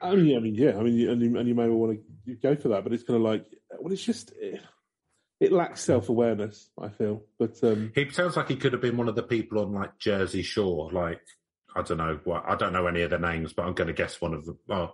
[0.00, 2.00] I mean, I mean, yeah, I mean, you- and you, and you may well want
[2.26, 3.44] to go for that, but it's kind of like,
[3.80, 4.60] well, it's just, it,
[5.40, 6.70] it lacks self awareness.
[6.80, 9.58] I feel, but um, He sounds like he could have been one of the people
[9.60, 10.90] on like Jersey Shore.
[10.92, 11.20] Like
[11.74, 13.92] I don't know what I don't know any of the names, but I'm going to
[13.92, 14.58] guess one of them.
[14.68, 14.92] Oh,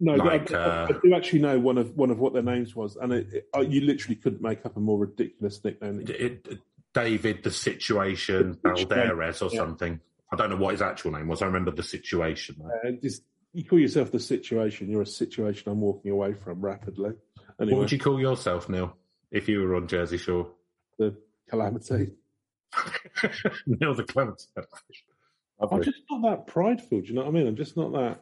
[0.00, 2.74] no, Like, I, uh, I do actually know one of one of what their names
[2.74, 6.04] was, and it, it, you literally couldn't make up a more ridiculous nickname.
[6.06, 6.58] it,
[6.92, 9.58] David, the situation, Valderez or Yeah.
[9.58, 10.00] something.
[10.32, 11.42] I don't know what his actual name was.
[11.42, 12.56] I remember the situation.
[12.64, 14.90] Uh, just you call yourself the situation.
[14.90, 17.12] You're a situation I'm walking away from rapidly.
[17.56, 18.96] What would you call yourself, Neil,
[19.30, 20.50] if you were on Jersey Shore?
[20.98, 21.16] the
[21.48, 22.12] calamity.
[23.66, 24.04] Neil the
[25.58, 25.86] Clement.
[25.86, 27.00] I'm just not that prideful.
[27.00, 27.46] Do you know what I mean?
[27.46, 28.20] I'm just not that.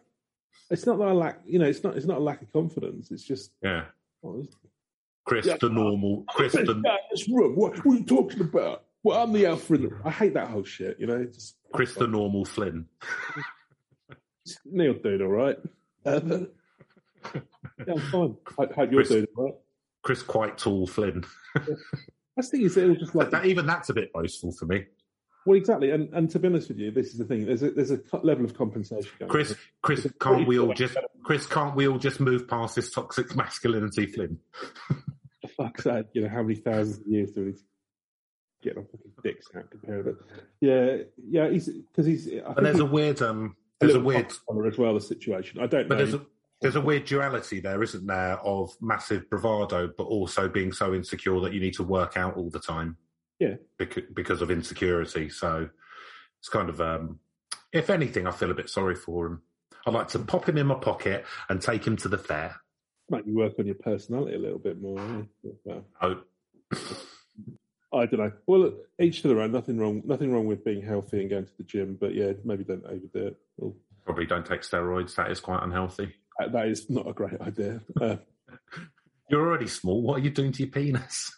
[0.71, 1.40] It's not that I lack.
[1.47, 1.97] You know, it's not.
[1.97, 3.11] It's not a lack of confidence.
[3.11, 3.53] It's just.
[3.62, 3.85] Yeah.
[5.25, 5.57] Chris Yeah.
[5.61, 6.25] the normal.
[6.29, 7.55] Chris the Yeah, this room.
[7.57, 8.85] What, what are you talking about?
[9.03, 9.75] Well, I'm the alpha.
[9.75, 10.99] in the- I hate that whole shit.
[11.01, 12.87] You know, just Chris the normal Flynn.
[14.64, 15.59] Neil doing all right.
[16.05, 16.21] Uh,
[17.35, 17.40] yeah,
[17.95, 18.37] I'm fine.
[18.59, 19.55] I hope you're Chris- doing all right.
[20.03, 21.25] Chris quite tall Flynn.
[21.57, 24.87] I think is, it'll just like That, even that's a bit boastful for me.
[25.46, 25.90] Well, exactly.
[25.90, 27.46] And and to be honest with you, this is the thing.
[27.46, 29.11] There's a there's a level of compensation.
[29.18, 29.57] Going Chris, on.
[29.83, 34.07] Chris, can't we all just, Chris, can't we all just move past this toxic masculinity,
[34.07, 34.38] Flynn?
[35.40, 37.55] For fuck's sake, you know how many thousands of years do we
[38.62, 40.16] get our fucking dicks out compared to
[40.61, 40.96] Yeah,
[41.28, 41.50] yeah.
[41.50, 42.28] He's because he's.
[42.28, 44.33] I And there's a weird, um, there's a little weird,
[44.72, 44.94] as well.
[44.94, 45.61] The situation.
[45.61, 46.05] I don't but know.
[46.05, 46.26] there's a,
[46.61, 51.40] there's a weird duality there, isn't there, of massive bravado, but also being so insecure
[51.40, 52.96] that you need to work out all the time.
[53.48, 53.55] Yeah.
[53.78, 55.28] Because, because of insecurity.
[55.31, 55.68] So
[56.40, 57.18] it's kind of, um,
[57.72, 59.42] if anything, I feel a bit sorry for him.
[59.87, 62.55] I'd like to pop him in my pocket and take him to the fair.
[63.11, 65.00] Make you work on your personality a little bit more.
[65.00, 65.22] eh?
[65.64, 66.20] Well, Oh,
[67.92, 68.33] I don't know.
[68.46, 69.52] Well, each to their own.
[69.52, 70.02] Nothing wrong.
[70.05, 71.98] Nothing wrong with being healthy and going to the gym.
[72.00, 73.37] But yeah, maybe don't overdo it.
[73.59, 73.74] Well,
[74.05, 75.14] probably don't take steroids.
[75.16, 76.14] That is quite unhealthy.
[76.38, 77.81] that- that is not a great idea.
[78.00, 78.16] Uh,
[79.28, 80.00] You're already small.
[80.02, 81.33] What are you doing to your penis?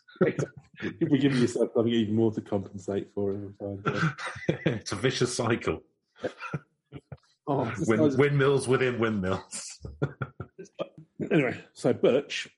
[1.01, 4.15] You'll be giving yourself something even more to compensate for every time.
[4.67, 5.83] It's a vicious cycle.
[7.47, 9.79] Oh, this Win- guy's- windmills within windmills.
[11.31, 12.49] anyway, so Butch,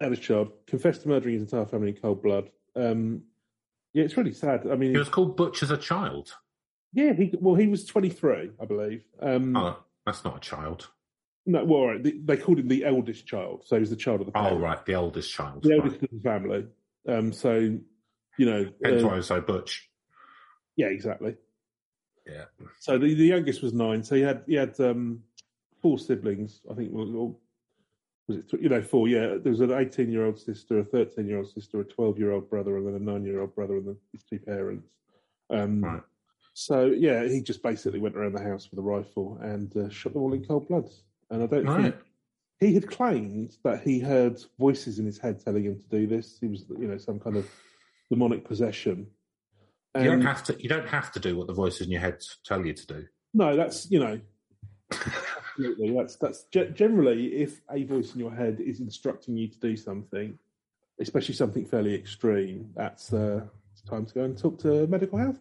[0.00, 2.50] eldest child, confessed to murdering his entire family in cold blood.
[2.74, 3.22] Um,
[3.94, 4.66] yeah, it's really sad.
[4.68, 6.34] I mean, He was called Butch as a child.
[6.92, 9.04] yeah, he well, he was twenty three, I believe.
[9.20, 10.88] Um, Oh, that's not a child.
[11.46, 14.22] No, well, right, they, they called him the eldest child, so he was the child
[14.22, 14.50] of the family.
[14.52, 15.62] Oh, right, the eldest child.
[15.62, 15.78] the Right.
[15.84, 16.66] eldest of the family.
[17.08, 17.78] Um, so
[18.38, 19.88] you know, Hence uh, why I so Butch.
[20.76, 21.36] yeah, exactly.
[22.26, 22.44] Yeah.
[22.78, 24.02] So the, the youngest was nine.
[24.02, 25.22] So he had he had um,
[25.80, 26.60] four siblings.
[26.70, 27.34] I think or
[28.28, 29.08] was it you know four?
[29.08, 32.18] Yeah, there was an eighteen year old sister, a thirteen year old sister, a twelve
[32.18, 34.88] year old brother, and then a nine year old brother, and then his two parents.
[35.50, 36.02] Um, Right.
[36.54, 40.12] So yeah, he just basically went around the house with a rifle and uh, shot
[40.12, 40.88] them all in cold blood.
[41.30, 41.82] And I don't Right.
[41.94, 41.96] think
[42.62, 46.38] he had claimed that he heard voices in his head telling him to do this.
[46.40, 47.50] He was, you know, some kind of
[48.08, 49.08] demonic possession.
[49.96, 50.56] You don't have to.
[50.62, 53.04] You don't have to do what the voices in your head tell you to do.
[53.34, 54.20] No, that's you know,
[54.90, 55.94] absolutely.
[55.94, 59.76] That's that's ge- generally if a voice in your head is instructing you to do
[59.76, 60.38] something,
[61.00, 65.38] especially something fairly extreme, that's uh, it's time to go and talk to medical health.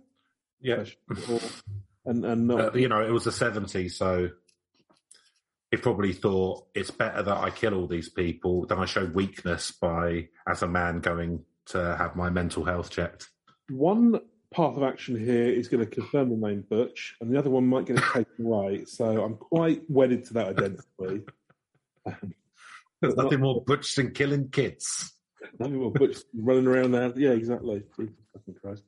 [0.60, 0.84] Yeah,
[1.30, 1.40] or-
[2.06, 4.32] and and not uh, you know, it was the '70s, so
[5.72, 9.72] he probably thought it's better that I kill all these people than I show weakness
[9.72, 13.30] by, as a man, going to have my mental health checked.
[13.70, 14.20] One
[14.54, 17.68] path of action here is going to confirm the name Butch, and the other one
[17.68, 18.84] might get it taken away.
[18.84, 21.24] So I'm quite wedded to that identity.
[23.00, 25.14] There's nothing more Butch than killing kids.
[25.58, 27.14] Nothing more Butch running around there.
[27.16, 27.84] Yeah, exactly.
[27.96, 28.84] Fucking Christ.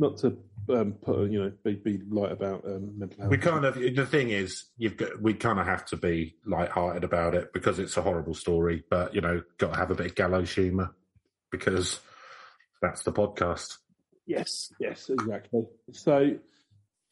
[0.00, 0.36] Not to
[0.70, 3.30] um, put, you know, be, be light about um, mental health.
[3.30, 7.04] We kind of the thing is, you've got we kind of have to be light-hearted
[7.04, 10.06] about it because it's a horrible story, but you know, got to have a bit
[10.06, 10.94] of gallows humour
[11.52, 12.00] because
[12.80, 13.76] that's the podcast.
[14.26, 15.66] Yes, yes, exactly.
[15.92, 16.38] So,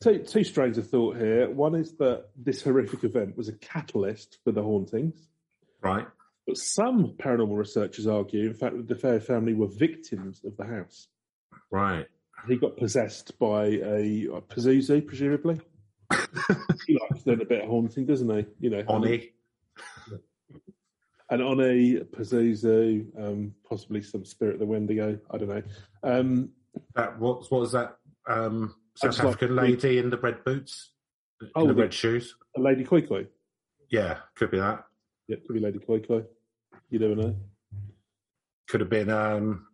[0.02, 1.50] two, two strains of thought here.
[1.50, 5.28] One is that this horrific event was a catalyst for the hauntings.
[5.82, 6.06] Right.
[6.46, 11.08] But some paranormal researchers argue, in fact, that DeFeo family were victims of the house.
[11.70, 12.06] Right.
[12.46, 15.60] He got possessed by a, a Pazuzu, presumably.
[16.86, 18.46] he likes doing a bit of haunting, doesn't he?
[18.60, 19.30] You know, Oni.
[21.30, 25.18] And on a Pazuzu, um, possibly some Spirit of the Wendigo.
[25.30, 25.62] I don't know.
[26.02, 26.48] Um,
[26.94, 27.98] that what, what was that?
[28.26, 30.92] Um, South That's like- African lady in the red boots,
[31.42, 32.34] in Oh, the the- red shoes.
[32.56, 33.26] a Lady Koi Koi.
[33.90, 34.84] Yeah, could be that.
[35.28, 36.22] Yeah, could be Lady Koi Koi.
[36.88, 37.36] You never know.
[38.70, 39.10] Could have been.
[39.10, 39.66] Um,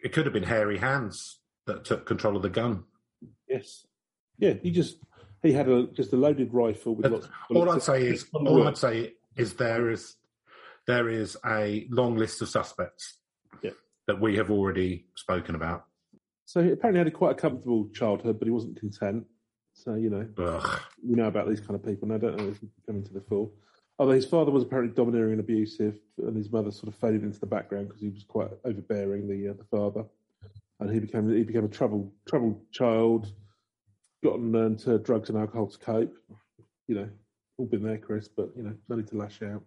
[0.00, 2.84] it could have been hairy hands that took control of the gun.
[3.48, 3.86] Yes.
[4.38, 4.96] Yeah, he just
[5.42, 7.26] he had a just a loaded rifle with lots.
[7.50, 7.70] Of All.
[7.70, 8.66] I'd say is, all.
[8.66, 10.16] I'd say is there is
[10.86, 13.18] there is a long list of suspects
[13.62, 13.70] Yeah.
[14.08, 15.84] that we have already spoken about.
[16.44, 19.26] So he apparently had a quite a comfortable childhood, but he wasn't content.
[19.74, 20.80] So you know, Ugh.
[21.06, 22.10] we know about these kind of people.
[22.10, 23.50] And I don't know if he's coming to the fore.
[23.98, 27.38] Although his father was apparently domineering and abusive, and his mother sort of faded into
[27.38, 29.28] the background because he was quite overbearing.
[29.28, 30.04] The uh, the father,
[30.80, 33.32] and he became he became a troubled troubled child.
[34.24, 36.14] Gotten into drugs and alcohol to cope.
[36.86, 37.08] You know,
[37.58, 38.28] all been there, Chris.
[38.28, 39.62] But you know, no need to lash out.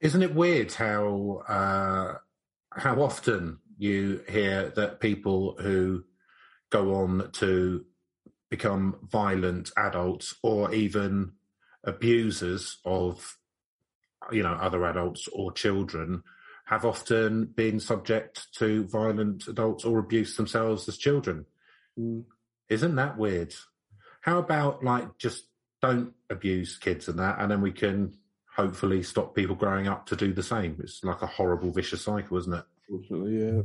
[0.00, 2.18] Isn't it weird how uh,
[2.70, 6.04] how often you hear that people who
[6.70, 7.84] go on to
[8.50, 11.32] become violent adults or even
[11.84, 13.36] abusers of
[14.32, 16.22] you know other adults or children
[16.68, 21.46] have often been subject to violent adults or abuse themselves as children.
[21.98, 22.24] Mm.
[22.68, 23.54] Isn't that weird?
[24.20, 25.44] How about like just
[25.80, 28.12] don't abuse kids and that, and then we can
[28.54, 30.76] hopefully stop people growing up to do the same.
[30.80, 32.64] It's like a horrible vicious cycle, isn't it?
[32.86, 33.62] Fortunately, yeah.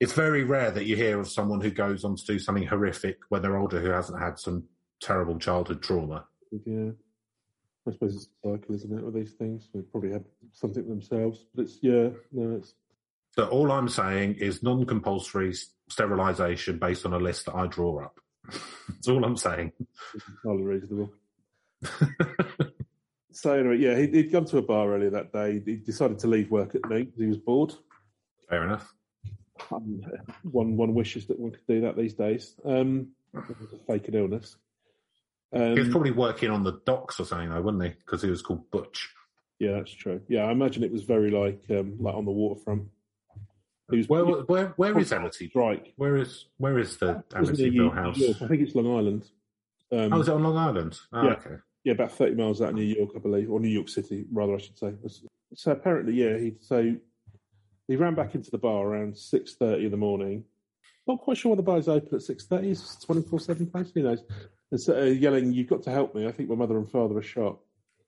[0.00, 3.18] It's very rare that you hear of someone who goes on to do something horrific
[3.28, 4.64] when they're older who hasn't had some
[5.00, 6.26] terrible childhood trauma.
[6.66, 6.90] Yeah.
[7.86, 9.68] I suppose it's a cycle, isn't it, with these things?
[9.74, 11.44] They probably have something themselves.
[11.54, 12.74] But it's, yeah, no, it's,
[13.32, 15.54] So all I'm saying is non-compulsory
[15.88, 18.18] sterilisation based on a list that I draw up.
[18.88, 19.72] That's all I'm saying.
[20.14, 21.12] it's entirely reasonable.
[23.34, 25.60] So, anyway, yeah, he'd, he'd gone to a bar earlier that day.
[25.66, 27.74] He decided to leave work at night because he was bored.
[28.48, 28.94] Fair enough.
[29.72, 30.02] Um,
[30.42, 32.54] one, one wishes that one could do that these days.
[32.64, 34.56] Um, it was a fake an illness.
[35.54, 37.88] Um, He was probably working on the docks or something, though, wasn't he?
[37.90, 39.08] Because he was called Butch.
[39.58, 40.20] yeah, that's true.
[40.28, 42.84] Yeah, I imagine it was very like um, like on the waterfront.
[43.90, 45.54] He was Where where where is Amityville?
[45.54, 45.92] Right.
[45.96, 48.16] Where is where is the Amityville house?
[48.16, 48.36] York.
[48.42, 49.28] I think it's Long Island.
[49.92, 50.98] Um, Oh, is it on Long Island?
[51.12, 51.32] Oh, Yeah.
[51.34, 51.56] okay.
[51.84, 54.54] Yeah, about thirty miles out of New York, I believe, or New York City, rather,
[54.54, 54.94] I should say.
[55.54, 56.96] So apparently, yeah, he so
[57.86, 60.44] he ran back into the bar around six thirty in the morning.
[61.06, 62.70] Not quite sure why the bar's open at six thirty.
[62.70, 63.92] It's twenty four seven place.
[63.94, 64.24] Who knows?
[64.88, 66.26] Uh, yelling, "You've got to help me!
[66.26, 67.58] I think my mother and father are shot."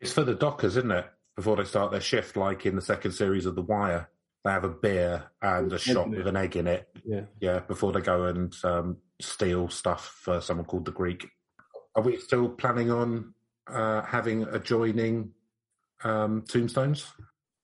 [0.01, 1.07] It's for the dockers, isn't it?
[1.37, 4.09] Before they start their shift, like in the second series of The Wire,
[4.45, 6.89] they have a beer and a shot with an egg in it.
[7.05, 11.29] Yeah, Yeah, before they go and um, steal stuff for someone called the Greek.
[11.95, 13.35] Are we still planning on
[13.69, 15.33] uh, having adjoining
[16.05, 17.13] um, tombstones?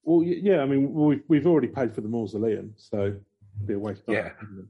[0.04, 0.60] well, yeah.
[0.62, 3.24] I mean, we've we've already paid for the mausoleum, so it'd
[3.66, 4.02] be a waste.
[4.08, 4.30] of Yeah.
[4.30, 4.68] time.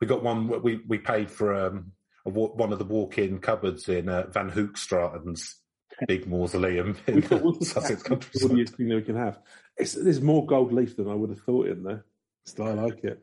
[0.00, 0.62] We got one.
[0.62, 1.92] We we paid for um,
[2.24, 5.56] one of the walk-in cupboards in uh, Van Hoogstraten's
[6.08, 8.50] big mausoleum in the Sussex countryside.
[8.50, 9.38] audience thing that we can have.
[9.76, 12.04] It's, there's more gold leaf than I would have thought in there.
[12.46, 13.22] Still, I like it.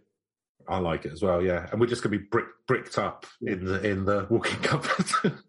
[0.67, 1.41] I like it as well.
[1.41, 4.57] Yeah, and we're just going to be brick, bricked up in the in the walk-in
[4.59, 5.33] cupboard.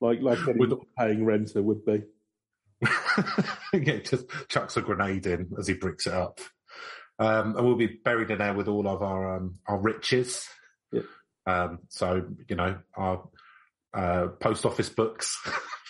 [0.00, 2.04] Like like any With- paying renter would be.
[3.72, 6.40] yeah, just chucks a grenade in as he bricks it up.
[7.18, 10.48] Um, and we'll be buried in there with all of our um, our riches.
[11.48, 13.26] Um, so you know our
[13.94, 15.40] uh, post office books.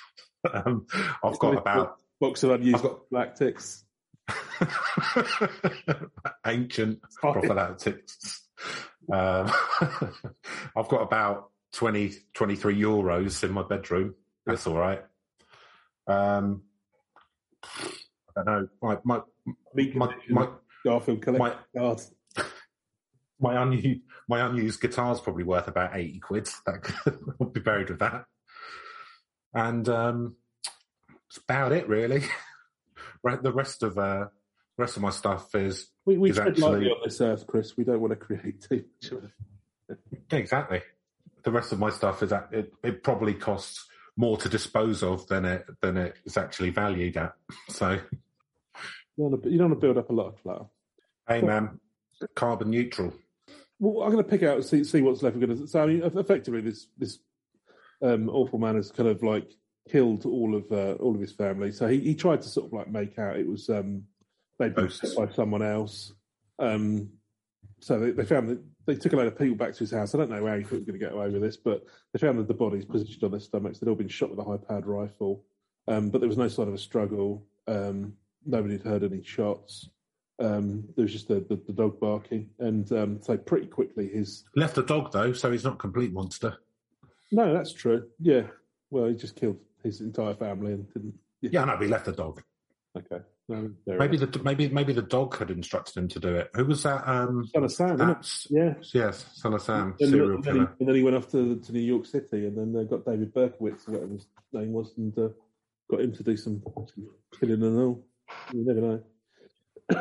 [0.53, 0.87] um,
[1.25, 3.83] I've got about box of unused I've got galactics.
[6.47, 8.43] ancient prophylactics.
[9.13, 9.51] Um,
[10.77, 14.15] I've got about 20, 23 euros in my bedroom.
[14.47, 15.03] That's all right.
[16.07, 16.63] Um,
[17.65, 17.91] I
[18.37, 18.69] don't know.
[18.83, 19.21] My my
[19.75, 20.49] my condition, my,
[20.85, 22.13] Garfield my, collecting cards.
[23.41, 26.49] My unused my unused guitar's probably worth about eighty quid.
[26.67, 26.93] That
[27.41, 28.25] I'll be buried with that.
[29.55, 30.37] And um,
[31.09, 32.23] that's about it, really.
[33.21, 34.27] Right, the rest of uh,
[34.77, 37.77] rest of my stuff is We, we is tread lightly actually- on this earth, Chris.
[37.77, 39.99] We don't want to create too much of it.
[40.31, 40.83] Exactly.
[41.43, 43.87] The rest of my stuff is at, it, it probably costs
[44.17, 47.35] more to dispose of than it than it is actually valued at.
[47.71, 47.99] So, You
[49.19, 50.65] don't want to, you don't want to build up a lot of clutter.
[51.29, 51.81] hey man,
[52.37, 53.13] carbon neutral.
[53.79, 55.39] Well, I'm going to pick out and see, see what's left.
[55.39, 57.19] Going to, so, I mean, effectively, this this
[58.03, 59.51] um, awful man has kind of like
[59.89, 61.73] killed all of uh, all of his family.
[61.73, 64.05] So he, he tried to sort of like make out it was um,
[64.59, 65.15] they'd been Ghosts.
[65.15, 66.13] by someone else.
[66.59, 67.11] Um,
[67.81, 70.15] so they, they found that they took a load of people back to his house.
[70.15, 72.39] I don't know how he was going to get away with this, but they found
[72.39, 73.79] that the bodies positioned on their stomachs.
[73.79, 75.45] They'd all been shot with a high-powered rifle,
[75.87, 77.47] um, but there was no sign of a struggle.
[77.67, 78.15] Um,
[78.45, 79.89] nobody had heard any shots.
[80.41, 84.45] Um, there was just the, the, the dog barking, and um, so pretty quickly his
[84.55, 86.57] Left a dog though, so he's not a complete monster.
[87.33, 88.07] no, that's true.
[88.21, 88.43] Yeah,
[88.91, 91.15] well, he just killed his entire family and didn't.
[91.41, 92.43] Yeah, no, but he left a dog.
[92.97, 94.31] Okay, no, Maybe enough.
[94.33, 96.51] the maybe maybe the dog had instructed him to do it.
[96.55, 97.07] Who was that?
[97.09, 98.17] Um, son of Sam?
[98.51, 98.75] Yeah.
[98.95, 100.75] yes, son of Sam, And serial then, he, killer.
[100.79, 103.35] and then he went off to, to New York City, and then they got David
[103.35, 105.29] Berkowitz, or whatever his name was, and uh,
[105.91, 106.63] got him to do some,
[106.95, 107.09] some
[107.39, 108.05] killing and all.
[108.53, 109.03] You never know.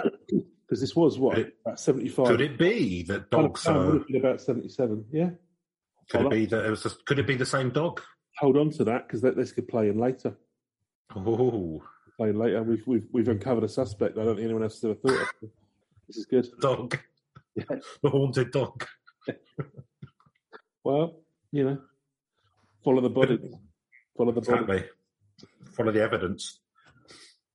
[0.68, 2.28] Because this was what Could about seventy-five.
[2.28, 4.02] Could it be that dogs are?
[4.14, 5.06] about seventy-seven.
[5.14, 5.30] Yeah,
[6.10, 6.84] Could it be that it was?
[6.84, 8.02] Just, could it be the same dog?
[8.38, 10.36] hold on to that because this could play in later.
[11.16, 11.82] Oh,
[12.18, 12.64] Play in later.
[12.64, 14.18] We've we've we've uncovered a suspect.
[14.18, 15.50] I don't think anyone else has ever thought of.
[16.10, 16.48] This is good.
[16.60, 17.00] dog,
[17.56, 17.64] Yeah.
[18.04, 18.86] the haunted dog.
[20.84, 21.22] Well,
[21.54, 21.78] you know,
[22.84, 23.40] follow the body.
[24.18, 24.60] Follow the body.
[24.64, 24.84] Exactly.
[25.76, 26.60] Follow the evidence.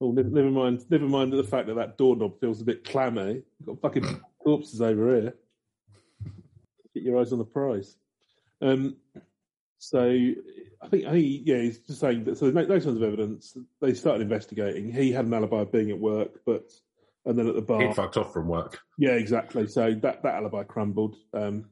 [0.02, 0.84] Oh, never, mind.
[0.90, 3.42] Never mind the fact that that doorknob feels a bit clammy.
[3.60, 5.34] You've got fucking corpses over here.
[6.92, 7.96] Get your eyes on the prize.
[8.60, 8.96] Um,
[9.78, 12.36] so I think, I think, yeah, he's just saying that.
[12.36, 13.56] So there's no, no signs of evidence.
[13.80, 14.92] They started investigating.
[14.92, 16.72] He had an alibi of being at work, but
[17.24, 18.80] and then at the bar, He'd fucked off from work.
[18.98, 19.68] yeah, exactly.
[19.68, 21.14] So that, that alibi crumbled.
[21.32, 21.66] Um,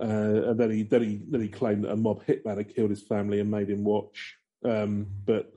[0.00, 0.04] uh,
[0.50, 3.02] and then he then he then he claimed that a mob hitman had killed his
[3.02, 4.36] family and made him watch.
[4.64, 5.52] Um, but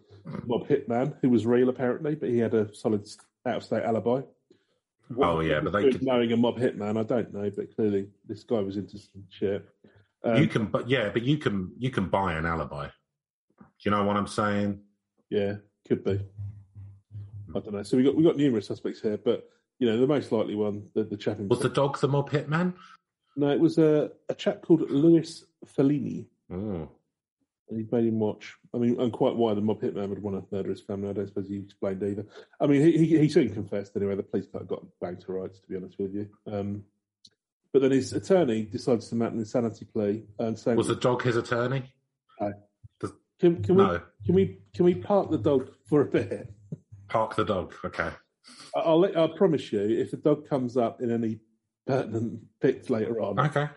[0.45, 3.07] mob hitman, who was real apparently, but he had a solid
[3.45, 4.21] out of state alibi.
[5.17, 8.43] Oh, yeah, but they could- knowing a mob hitman, I don't know, but clearly this
[8.43, 9.67] guy was into some shit.
[10.23, 12.87] Um, you can, but yeah, but you can, you can buy an alibi.
[13.59, 14.79] Do you know what I'm saying?
[15.29, 15.55] yeah,
[15.87, 16.19] could be.
[17.55, 17.83] I don't know.
[17.83, 19.49] So we got we got numerous suspects here, but
[19.79, 22.29] you know the most likely one, the, the chap in Was the dog the mob
[22.29, 22.73] hitman?
[23.35, 26.27] no, it was a, a chap called Louis Falini.
[26.53, 26.87] Oh,
[27.71, 28.55] he made him watch.
[28.73, 31.09] I mean, and quite why the mob hitman would want to murder his family.
[31.09, 32.25] I don't suppose he explained either.
[32.59, 34.15] I mean, he he, he soon confessed anyway.
[34.15, 36.29] The police kind of got banged to rights, to be honest with you.
[36.51, 36.83] Um,
[37.73, 41.23] but then his attorney decides to mount an insanity plea and saying, was the dog
[41.23, 41.83] his attorney?
[43.39, 44.01] "Can, can we No.
[44.25, 46.53] can we can we park the dog for a bit?
[47.07, 47.73] Park the dog.
[47.83, 48.09] Okay.
[48.75, 51.39] I'll let, I promise you, if the dog comes up in any
[51.87, 53.67] pertinent bits later on, Okay.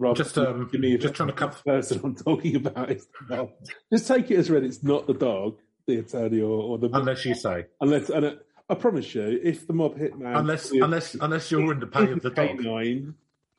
[0.00, 3.36] Rather Just, um, give me just trying to come- person I'm talking about is the
[3.36, 3.50] dog.
[3.92, 4.64] Just take it as read.
[4.64, 8.34] It's not the dog, the attorney, or, or the Unless you say, Unless, and uh,
[8.68, 12.22] I promise you, if the mob hitman, unless, unless, unless you're in the pay of
[12.22, 12.56] the dog.
[12.58, 13.14] canine,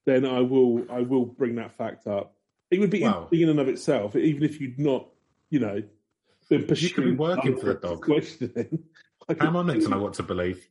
[0.05, 2.33] then I will, I will bring that fact up.
[2.71, 3.09] It would be Wow.
[3.23, 5.07] interesting in and of itself, even if you'd not,
[5.49, 5.83] you know,
[6.49, 6.93] been pursuing.
[6.93, 8.01] could be working for the dog.
[8.01, 8.83] Questioning.
[9.29, 10.67] I How am I meant to know what to believe?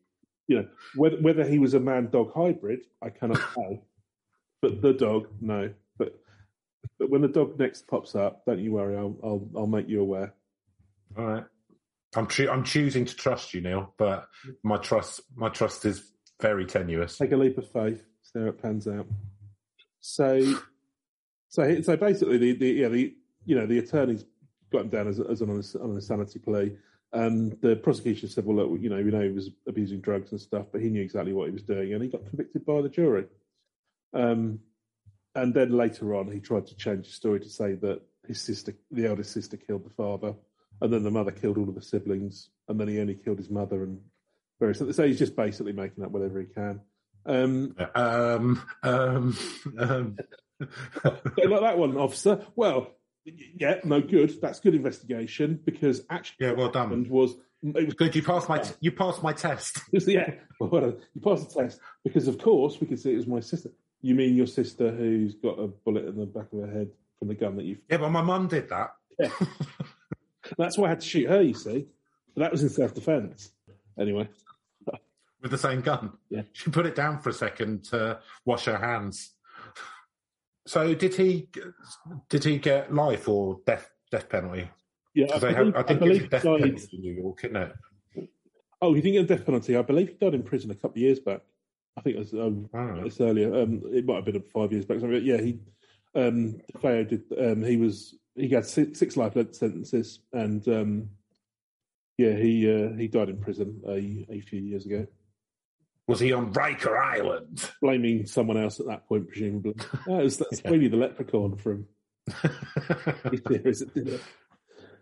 [0.49, 3.81] You know, whether, whether he was a man-dog hybrid, I cannot say.
[4.63, 5.71] But the dog, no.
[5.99, 6.21] But
[6.99, 8.97] but when the dog next pops up, don't you worry.
[8.97, 10.35] I'll I'll, I'll make you aware.
[11.17, 11.45] All right.
[12.17, 14.29] I'm I'm choosing to trust you, Neil, but
[14.63, 17.19] my trust my trust is very tenuous.
[17.19, 19.07] take a leap of faith, see how it pans out.
[20.01, 20.57] So,
[21.49, 24.25] so, so basically, the, the yeah, the you know, the attorneys
[24.73, 26.73] got him down as, as on, a, on a sanity plea.
[27.13, 30.41] Um, the prosecution said, "Well, look, you know, we know he was abusing drugs and
[30.41, 32.89] stuff, but he knew exactly what he was doing, and he got convicted by the
[32.89, 33.27] jury."
[34.13, 34.61] Um,
[35.35, 38.75] and then later on, he tried to change the story to say that his sister,
[38.91, 40.35] the eldest sister, killed the father,
[40.81, 43.51] and then the mother killed all of the siblings, and then he only killed his
[43.51, 44.01] mother and
[44.59, 44.79] various.
[44.79, 46.81] So he's just basically making up whatever he can.
[47.27, 49.37] Um, Um, um,
[49.79, 50.17] um.
[50.59, 52.45] don't like that one, officer.
[52.57, 52.91] Well,
[53.25, 54.41] yeah, no good.
[54.41, 57.09] That's good investigation because actually, yeah, well done.
[57.09, 59.81] was it was Good, you passed my t- you passed my test.
[59.93, 60.33] yeah.
[60.59, 63.71] Well you passed the test because, of course, we could see it was my sister.
[64.03, 67.29] You mean your sister who's got a bullet in the back of her head from
[67.29, 67.79] the gun that you?
[67.91, 68.95] Yeah, but my mum did that.
[69.19, 69.31] Yeah.
[70.59, 71.43] That's why I had to shoot her.
[71.43, 71.87] You see,
[72.37, 73.51] that was in self defence.
[73.99, 74.29] Anyway,
[75.43, 76.13] with the same gun.
[76.31, 76.43] Yeah.
[76.53, 79.33] She put it down for a second to wash her hands.
[80.67, 81.49] So did he?
[82.29, 84.69] Did he get life or death death penalty?
[85.15, 87.13] yeah, I believe, have, I I think believe it's a death died- penalty in New
[87.13, 87.73] York, isn't it?
[88.83, 89.77] Oh, he didn't get a death penalty.
[89.77, 91.43] I believe he died in prison a couple of years back.
[91.97, 93.03] I think it was um, Oh.
[93.05, 93.55] it's earlier.
[93.55, 95.01] Um, it might have been five years back.
[95.01, 95.25] Something.
[95.25, 95.59] Yeah, he
[96.15, 97.23] um, DeFeo did.
[97.39, 101.09] Um, he was he got six, six life sentences, and um,
[102.17, 105.07] yeah, he uh, he died in prison a, a few years ago,
[106.07, 107.69] Was he on Riker Island?
[107.83, 109.75] blaming someone else at that point, presumably.
[110.07, 111.87] That was, that's really the leprechaun from
[113.31, 113.79] his series.
[113.81, 114.21] that did it.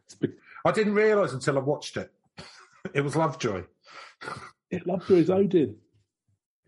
[0.07, 0.35] It's be-
[0.65, 2.11] I didn't realise until I watched it.
[2.95, 3.65] It was Lovejoy.
[4.71, 5.77] It Lovejoy's Odin.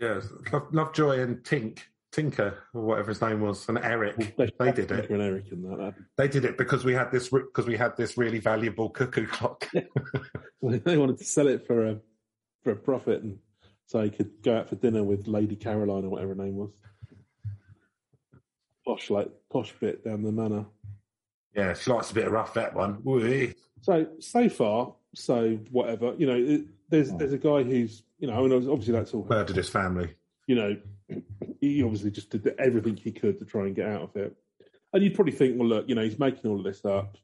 [0.01, 1.81] Yes, Love, Lovejoy and Tink,
[2.11, 4.35] Tinker, or whatever his name was, and Eric.
[4.37, 5.11] They did it.
[5.11, 5.95] And Eric and that.
[6.17, 9.69] They did it because we had this because we had this really valuable cuckoo clock.
[10.63, 12.01] they wanted to sell it for a
[12.65, 13.39] for a profit, and
[13.87, 16.71] so he could go out for dinner with Lady Caroline or whatever her name was.
[18.87, 20.65] Posh, like posh bit down the manor.
[21.55, 22.95] yeah, she likes a bit of rough that one.
[23.05, 23.55] Whee.
[23.83, 26.37] So so far, so whatever you know.
[26.37, 29.27] It, there's there's a guy who's you know, I mean, obviously that's all.
[29.29, 30.15] Murdered his family.
[30.47, 30.77] You know,
[31.61, 34.37] he obviously just did everything he could to try and get out of it.
[34.93, 37.17] And you'd probably think, well, look, you know, he's making all of this up.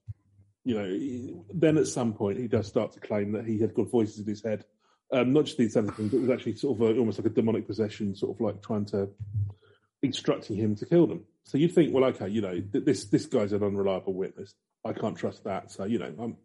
[0.64, 3.74] You know, he- then at some point he does start to claim that he had
[3.74, 4.64] got voices in his head,
[5.12, 7.30] um, not just the thing, but it was actually sort of a, almost like a
[7.34, 9.08] demonic possession, sort of like trying to
[10.02, 11.24] instructing him to kill them.
[11.44, 14.54] So you'd think, well, okay, you know, th- this this guy's an unreliable witness.
[14.84, 15.70] I can't trust that.
[15.70, 16.36] So you know, I'm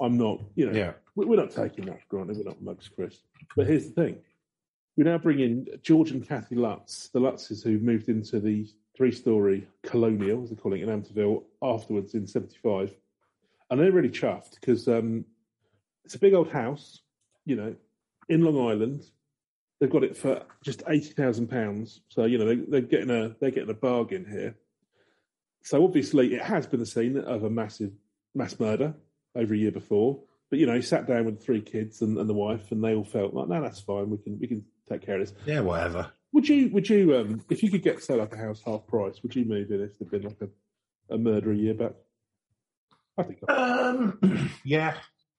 [0.00, 0.94] I'm not, you know, Yeah.
[1.16, 2.36] we- we're not taking that for granted.
[2.38, 3.20] We're not mugs, Chris.
[3.56, 4.22] But here's the thing:
[4.96, 9.66] we now bring in George and Kathy Lutz, the Lutzes who moved into the three-story
[9.82, 12.96] colonial, as they're calling it, in Amityville afterwards in '75,
[13.70, 15.24] and they're really chuffed because um,
[16.04, 17.00] it's a big old house,
[17.44, 17.74] you know,
[18.28, 19.04] in Long Island.
[19.80, 22.00] They've got it for just eighty thousand pounds.
[22.08, 24.56] So you know they, they're getting a they're getting a bargain here.
[25.62, 27.92] So obviously it has been the scene of a massive
[28.34, 28.94] mass murder
[29.34, 30.20] over a year before.
[30.50, 32.94] But you know, he sat down with three kids and, and the wife, and they
[32.94, 34.10] all felt like, no, that's fine.
[34.10, 35.34] We can we can take care of this.
[35.46, 36.10] Yeah, whatever.
[36.32, 39.22] Would you would you um if you could get say like a house half price,
[39.22, 41.92] would you move in if there'd been like a, a murder a year back?
[43.18, 44.94] I think Um, yeah.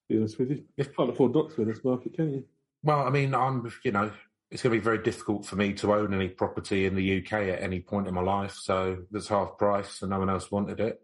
[0.07, 0.63] be honest with you.
[0.75, 2.43] You can't afford not to in this market, can you?
[2.83, 4.11] Well, I mean, I'm, you know,
[4.51, 7.33] it's going to be very difficult for me to own any property in the UK
[7.33, 8.55] at any point in my life.
[8.55, 11.01] So there's half price and no one else wanted it.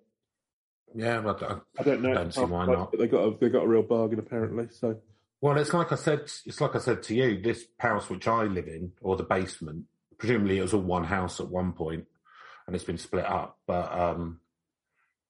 [0.94, 1.38] Yeah, well,
[1.78, 2.12] I- I don't know.
[2.12, 2.92] I don't see why not.
[2.92, 4.68] But they got a, they got a real bargain apparently.
[4.70, 5.00] So
[5.42, 8.44] well, it's like I said, it's like I said to you, this house which I
[8.44, 9.86] live in, or the basement,
[10.18, 12.06] presumably it was all one house at one point
[12.66, 13.60] and it's been split up.
[13.68, 14.40] But, um,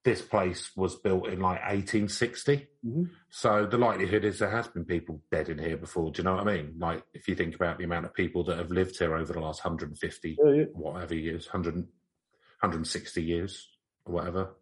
[0.03, 2.67] this place was built in like 1860.
[2.85, 3.09] Mhm.
[3.31, 6.11] So the likelihood is there has been people dead in here before.
[6.11, 6.75] Do you know what I mean?
[6.77, 9.39] Like if you think about the amount of people that have lived here over the
[9.39, 10.63] last 150 yeah, yeah.
[10.73, 13.67] whatever years, 100, 160 years
[14.05, 14.55] or whatever.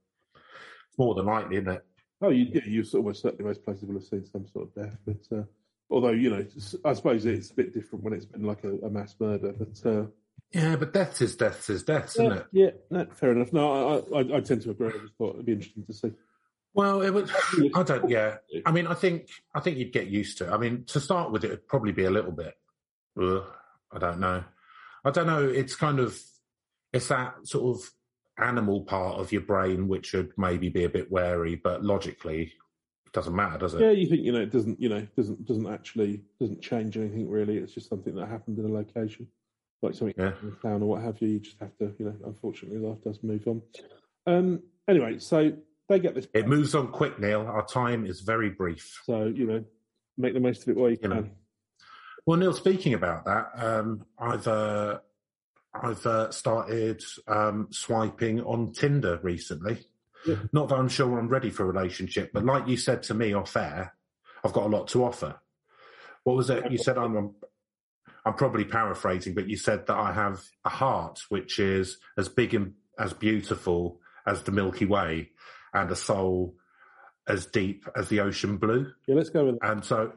[0.94, 1.84] It's more than likely, isn't it?
[2.22, 4.98] Oh, you, yeah, you almost certainly most places will have seen some sort of death,
[5.08, 5.41] but uh,
[5.89, 6.46] although you know,
[6.86, 9.54] I suppose it's a bit different when it's been like a, a mass murder.
[9.58, 10.06] But uh,
[10.52, 12.46] Yeah, but death is death is death, isn't it?
[12.52, 13.52] yeah, no, fair enough.
[13.52, 14.89] No, I, I, I tend to agree.
[14.89, 16.12] I just thought it'd be interesting to see.
[16.76, 17.32] Well, it would.
[17.76, 18.08] I don't.
[18.10, 20.46] Yeah, I mean, I think I think you'd get used to.
[20.48, 20.52] it.
[20.52, 22.54] I mean, to start with, it'd probably be a little bit.
[23.22, 23.44] Ugh,
[23.91, 24.44] I don't know.
[25.04, 25.48] I don't know.
[25.50, 26.20] It's kind of
[26.94, 27.89] it's that sort of
[28.39, 32.51] animal part of your brain which should maybe be a bit wary, but logically,
[33.05, 33.81] it doesn't matter, does it?
[33.81, 37.29] Yeah, you think you know it doesn't you know doesn't doesn't actually doesn't change anything
[37.29, 37.57] really.
[37.57, 39.27] It's just something that happened in a location,
[39.81, 40.34] like something Yeah.
[40.41, 41.29] in town or what have you.
[41.29, 42.15] You just have to you know.
[42.25, 43.61] Unfortunately, life does move on.
[44.25, 44.63] Um.
[44.88, 45.53] Anyway, so
[45.89, 46.27] they get this.
[46.34, 47.41] It moves on quick, Neil.
[47.41, 48.99] Our time is very brief.
[49.05, 49.63] So you know,
[50.17, 51.15] make the most of it while you You know.
[51.21, 51.31] can.
[52.25, 54.99] Well, Neil, speaking about that, um, I've uh,
[55.74, 59.80] I've uh, started um, swiping on Tinder recently.
[60.26, 60.36] Yeah.
[60.51, 63.34] Not that I'm sure I'm ready for a relationship, but like you said to me
[63.34, 63.95] off air,
[64.43, 65.36] I've got a lot to offer.
[66.24, 66.97] What was it you said?
[66.97, 67.36] I'm I'm,
[68.26, 72.53] I'm probably paraphrasing, but you said that I have a heart which is as big
[72.53, 75.32] and as beautiful as the Milky Way,
[75.74, 76.55] and a soul
[77.28, 78.91] as deep as the ocean blue.
[79.07, 79.71] Yeah, let's go with that.
[79.71, 80.13] And so,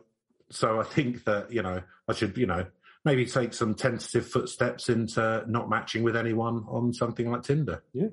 [0.50, 2.66] so I think that you know I should you know
[3.06, 7.82] maybe take some tentative footsteps into not matching with anyone on something like Tinder.
[7.94, 8.08] Yeah.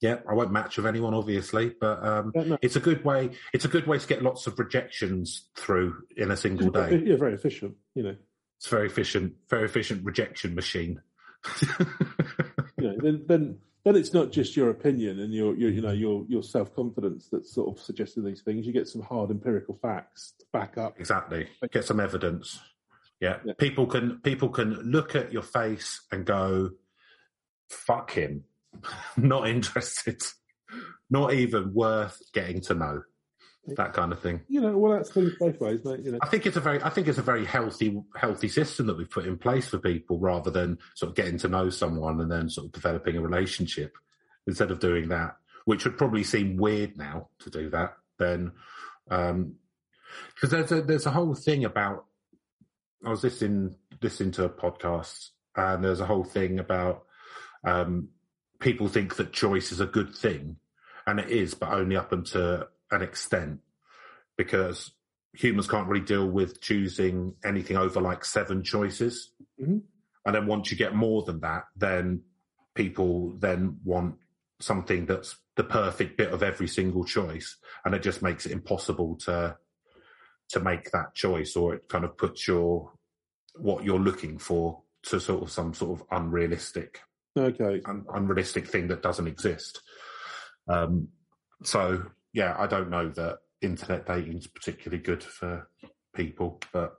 [0.00, 0.16] yeah.
[0.28, 3.30] I won't match with anyone, obviously, but um, it's a good way.
[3.54, 7.02] It's a good way to get lots of rejections through in a single day.
[7.06, 7.76] Yeah, very efficient.
[7.94, 8.16] You know,
[8.58, 11.00] It's very efficient, very efficient rejection machine.
[11.62, 11.68] you
[12.78, 16.24] know, then, then then it's not just your opinion and your, your you know your
[16.26, 18.66] your self confidence that's sort of suggesting these things.
[18.66, 20.98] You get some hard empirical facts to back up.
[20.98, 21.46] Exactly.
[21.70, 22.58] Get some evidence.
[23.20, 23.38] Yeah.
[23.44, 23.52] Yeah.
[23.58, 26.70] People can people can look at your face and go,
[27.68, 28.44] "Fuck him,"
[29.16, 30.22] not interested,
[31.10, 33.02] not even worth getting to know.
[33.66, 34.42] That kind of thing.
[34.46, 36.00] You know, well, that's things both ways, mate.
[36.04, 38.86] You know, I think it's a very, I think it's a very healthy, healthy system
[38.88, 42.20] that we've put in place for people, rather than sort of getting to know someone
[42.20, 43.96] and then sort of developing a relationship.
[44.46, 48.52] Instead of doing that, which would probably seem weird now to do that, then
[49.10, 49.54] um
[50.34, 52.04] because there's a there's a whole thing about.
[53.04, 57.04] I was listening listening to a podcast, and there's a whole thing about
[57.64, 58.08] um,
[58.60, 60.56] people think that choice is a good thing,
[61.06, 63.60] and it is, but only up until an extent,
[64.36, 64.92] because
[65.32, 69.32] humans can't really deal with choosing anything over like seven choices.
[69.60, 69.82] Mhm.
[70.26, 72.22] And then once you get more than that, then
[72.74, 74.16] people then want
[74.60, 79.16] something that's the perfect bit of every single choice, and it just makes it impossible
[79.16, 79.58] to
[80.50, 82.92] to make that choice, or it kind of puts your
[83.56, 87.00] what you're looking for to sort of some sort of unrealistic
[87.38, 87.80] okay.
[87.86, 89.82] un- unrealistic thing that doesn't exist.
[90.68, 91.08] Um,
[91.62, 95.68] so yeah, I don't know that internet dating is particularly good for
[96.14, 96.94] people, but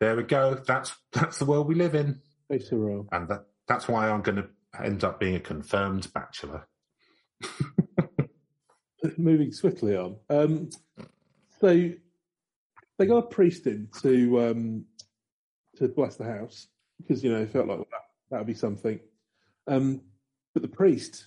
[0.00, 0.54] there we go.
[0.54, 3.06] That's that's the world we live in, It's a row.
[3.12, 4.48] and that that's why I'm going to
[4.82, 6.66] end up being a confirmed bachelor.
[9.16, 10.16] Moving swiftly on.
[10.28, 10.70] Um,
[11.60, 11.90] so
[12.98, 14.84] they got a priest in to um,
[15.76, 16.68] to bless the house
[16.98, 17.86] because you know it felt like well,
[18.30, 19.00] that would be something.
[19.66, 20.00] Um,
[20.54, 21.26] but the priest,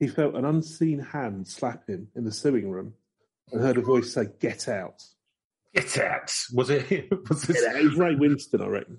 [0.00, 2.94] he felt an unseen hand slap him in the sewing room
[3.52, 5.02] and heard a voice say, "Get out."
[5.74, 6.34] Get out!
[6.54, 7.10] Was it?
[7.28, 7.62] Was this?
[7.62, 8.98] It was Ray Winstone, I reckon.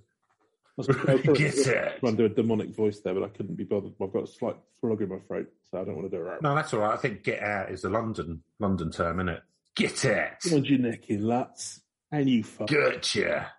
[0.80, 2.00] I was Get out!
[2.00, 3.94] trying to do a demonic voice there, but I couldn't be bothered.
[4.02, 6.28] I've got a slight frog in my throat, so I don't want to do it.
[6.28, 6.42] Right.
[6.42, 6.94] No, that's all right.
[6.94, 9.42] I think "get out" is a London London term, isn't it?
[9.76, 10.32] Get it.
[10.44, 11.80] Come on, you neck, you luts.
[12.12, 12.68] And you fuck.
[12.68, 13.52] Gotcha.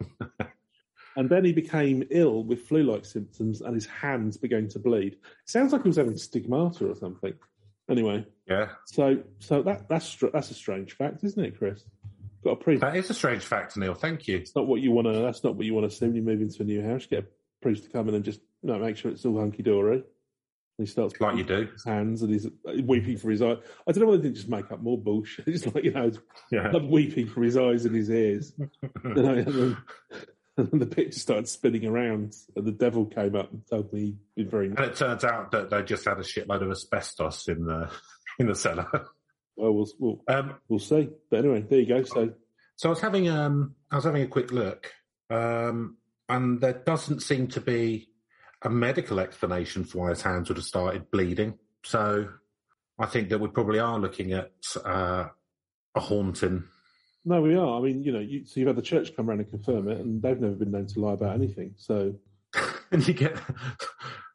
[1.16, 5.12] And then he became ill with flu-like symptoms, and his hands began to bleed.
[5.12, 7.34] It Sounds like he was having stigmata or something.
[7.88, 11.84] Anyway, Yeah, so so that that's that's a strange fact, isn't it, Chris?
[12.42, 12.80] Got a priest.
[12.80, 13.94] that is a strange fact, Neil.
[13.94, 14.38] Thank you.
[14.38, 15.12] It's not what you want to.
[15.20, 17.06] That's not what you want to see when you move into a new house.
[17.06, 17.26] Get a
[17.62, 20.02] priest to come in and just no, make sure it's all hunky dory.
[20.78, 21.68] He starts Like you do.
[21.72, 22.48] his hands and he's
[22.82, 23.58] weeping for his eyes.
[23.86, 25.46] I don't know whether they didn't just make up more bullshit.
[25.48, 26.10] It's like you know,
[26.50, 26.70] Yeah.
[26.72, 28.52] like weeping for his eyes and his ears.
[29.04, 29.76] You know, and, then,
[30.56, 34.16] and then the picture started spinning around, and the devil came up and told me
[34.36, 37.64] he'd very And it turns out that they just had a shitload of asbestos in
[37.66, 37.90] the
[38.38, 38.88] in the cellar.
[39.56, 39.72] well.
[39.74, 41.08] We'll we'll, Um, we'll see.
[41.30, 42.02] But anyway, there you go.
[42.02, 42.32] So
[42.76, 44.92] so I was having um I was having a quick look,
[45.30, 45.98] um,
[46.28, 48.08] and there doesn't seem to be
[48.64, 51.58] a medical explanation for why his hands would have started bleeding.
[51.84, 52.28] So
[52.98, 54.52] I think that we probably are looking at
[54.84, 55.26] uh,
[55.94, 56.64] a haunting.
[57.24, 57.78] no, we are.
[57.78, 59.98] I mean, you know, you, so you've had the church come around and confirm it,
[60.00, 61.74] and they've never been known to lie about anything.
[61.76, 62.14] So
[62.90, 63.36] and you get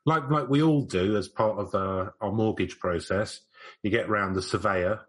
[0.05, 3.41] like like we all do as part of uh, our mortgage process.
[3.84, 5.01] You get round the surveyor,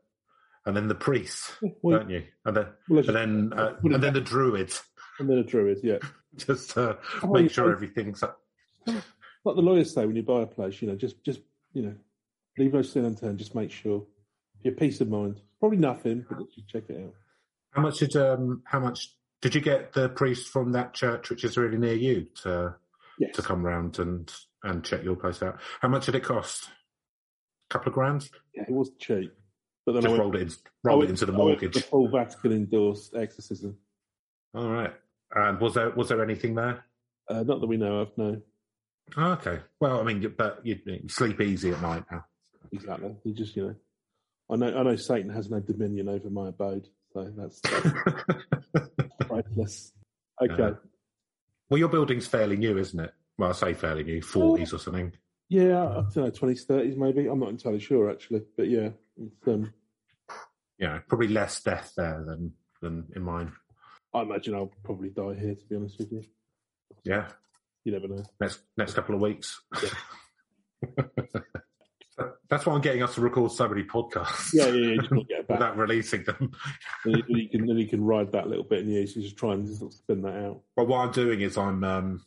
[0.66, 1.52] and then the priest,
[1.82, 2.24] well, don't you?
[2.44, 4.72] And then well, and then uh, and then the druid,
[5.18, 5.98] and then a druid, yeah.
[6.36, 8.38] just to Oh, make sure everything's up.
[9.42, 11.40] Like the lawyers say when you buy a place, you know, just just
[11.72, 11.94] you know,
[12.58, 13.38] leave no stone unturned.
[13.38, 14.04] Just make sure
[14.62, 15.40] your peace of mind.
[15.60, 17.14] Probably nothing, but just check it out.
[17.70, 21.44] How much did um how much did you get the priest from that church which
[21.44, 22.74] is really near you to
[23.18, 23.34] Yes.
[23.36, 24.30] to come round and
[24.62, 25.58] and check your place out?
[25.80, 26.64] How much did it cost?
[27.70, 28.28] A couple of grand?
[28.54, 29.32] Yeah, it was cheap.
[29.86, 30.52] But then I Just went, rolled it in, I
[30.84, 31.74] rolled went- it into the mortgage.
[31.76, 33.78] The full Vatican endorsed exorcism.
[34.54, 34.92] All right.
[35.34, 36.84] And was there was there anything there?
[37.26, 38.42] Uh, not that we know of, no.
[39.16, 39.60] Oh, okay.
[39.80, 42.24] Well, I mean, but you, you sleep easy at night now.
[42.72, 43.16] Exactly.
[43.24, 43.74] You just, you know,
[44.50, 47.60] I know, I know Satan has no dominion over my abode, so that's,
[49.20, 49.92] priceless.
[50.42, 50.54] Okay.
[50.58, 50.70] Yeah.
[51.68, 53.12] well, your building's fairly new, isn't it?
[53.36, 55.12] Well, I say fairly new, forties or something.
[55.50, 57.26] Yeah, I don't know, twenties, thirties, maybe.
[57.26, 58.88] I'm not entirely sure actually, but yeah,
[59.18, 59.70] it's, um,
[60.78, 63.52] Yeah, probably less death there than than in mine.
[64.14, 65.54] I imagine I'll probably die here.
[65.54, 66.22] To be honest with you,
[67.04, 67.28] Yeah,
[67.84, 68.22] you never know.
[68.40, 69.60] next next couple of weeks.
[72.50, 74.50] That's why I'm getting us to record so many podcasts.
[74.52, 74.96] Yeah, yeah, yeah.
[74.96, 75.58] Just get back.
[75.60, 76.50] without releasing them.
[77.04, 79.14] then, you, can then you can ride that little bit in the ears.
[79.14, 80.60] You just try and sort of spin that out.
[80.76, 82.24] But what I'm doing is I'm um,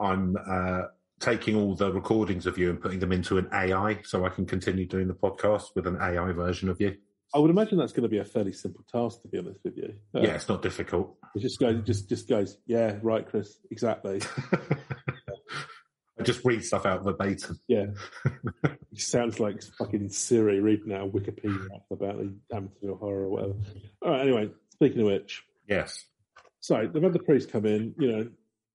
[0.00, 0.82] I'm uh,
[1.20, 4.44] taking all the recordings of you and putting them into an AI, so I can
[4.44, 6.96] continue doing the podcast with an AI version of you.
[7.34, 9.76] I would imagine that's going to be a fairly simple task, to be honest with
[9.76, 9.94] you.
[10.14, 11.16] Uh, Yeah, it's not difficult.
[11.34, 12.56] It just goes, just just goes.
[12.66, 13.58] Yeah, right, Chris.
[13.70, 14.20] Exactly.
[16.20, 17.60] I just read stuff out verbatim.
[17.68, 17.86] Yeah,
[18.64, 23.54] it sounds like fucking Siri reading out Wikipedia about the Amityville horror or whatever.
[24.02, 24.20] All right.
[24.22, 26.06] Anyway, speaking of which, yes.
[26.60, 27.94] So they've had the priest come in.
[27.98, 28.28] You know,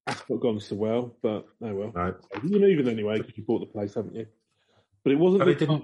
[0.05, 1.91] that's not gone so well, but oh well.
[1.93, 2.15] No.
[2.43, 4.27] You're moving anyway because you bought the place, haven't you?
[5.03, 5.39] But it wasn't.
[5.39, 5.83] But they didn't.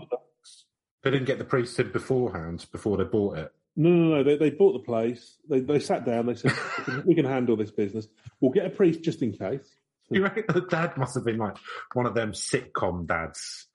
[1.03, 3.53] They didn't get the priest in beforehand before they bought it.
[3.75, 4.23] No, no, no.
[4.23, 5.37] They, they bought the place.
[5.49, 6.25] They they sat down.
[6.25, 8.07] They said, we, can, "We can handle this business.
[8.41, 9.67] We'll get a priest just in case."
[10.11, 11.55] You reckon the dad must have been like
[11.93, 13.67] one of them sitcom dads.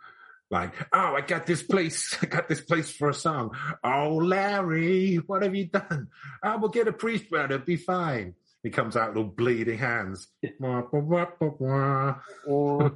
[0.51, 2.17] Like, oh, I got this place.
[2.23, 3.57] I got this place for a song.
[3.83, 6.09] Oh, Larry, what have you done?
[6.43, 7.53] I will get a priest round.
[7.53, 8.35] It'll be fine.
[8.65, 10.27] He comes out with all bleeding hands.
[12.49, 12.91] Oh.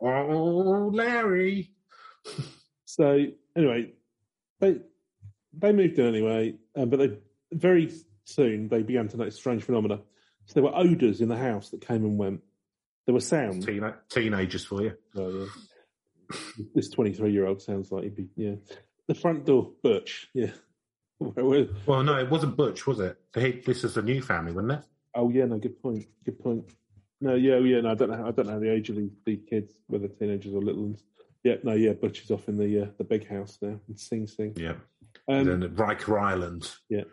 [0.00, 1.70] oh, Larry.
[2.90, 3.92] So anyway,
[4.60, 4.78] they
[5.52, 7.18] they moved in anyway, um, but they
[7.52, 7.92] very
[8.24, 10.00] soon they began to notice strange phenomena.
[10.46, 12.40] So there were odours in the house that came and went.
[13.04, 13.66] There were sounds.
[13.66, 14.92] Teen- teenagers for you.
[15.14, 15.48] Oh,
[16.30, 16.36] yeah.
[16.74, 18.54] this twenty-three-year-old sounds like he'd be yeah.
[19.06, 20.28] The front door, Butch.
[20.32, 20.52] Yeah.
[21.20, 23.18] well, no, it wasn't Butch, was it?
[23.34, 24.84] This is a new family, wasn't it?
[25.14, 26.06] Oh yeah, no, good point.
[26.24, 26.64] Good point.
[27.20, 28.26] No, yeah, oh, yeah, no, I don't know.
[28.26, 31.02] I don't know the age of the, the kids, whether teenagers or little ones.
[31.44, 34.26] Yeah, no, yeah, Butch is off in the uh, the big house now in Sing
[34.26, 34.54] Sing.
[34.56, 34.74] Yeah,
[35.28, 36.70] um, and then Riker Island.
[36.88, 37.04] Yeah,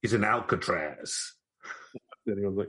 [0.00, 1.34] he's in Alcatraz.
[2.28, 2.68] Anyone's like,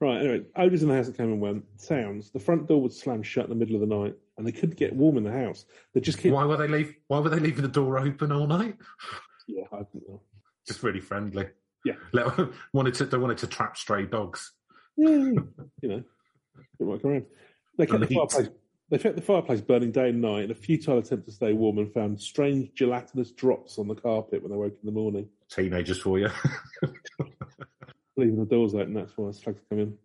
[0.00, 0.18] right.
[0.18, 1.64] Anyway, odours in the house that came and went.
[1.76, 2.30] Sounds.
[2.30, 4.76] The front door would slam shut in the middle of the night, and they couldn't
[4.76, 5.64] get warm in the house.
[5.94, 6.32] They just keep.
[6.32, 6.94] Why were they leave?
[7.08, 8.76] Why were they leaving the door open all night?
[9.48, 10.20] Yeah, I don't know.
[10.64, 11.48] Just really friendly.
[11.84, 11.94] Yeah,
[12.72, 13.06] wanted to.
[13.06, 14.52] They wanted to trap stray dogs.
[14.96, 15.48] Yeah, you
[15.82, 16.04] know,
[16.78, 17.26] work around.
[17.76, 18.48] They kept the fireplace.
[18.90, 21.78] They kept the fireplace burning day and night in a futile attempt to stay warm
[21.78, 25.28] and found strange gelatinous drops on the carpet when they woke in the morning.
[25.48, 26.28] Teenagers for you.
[28.16, 29.98] Leaving the doors open, that's why slugs come in.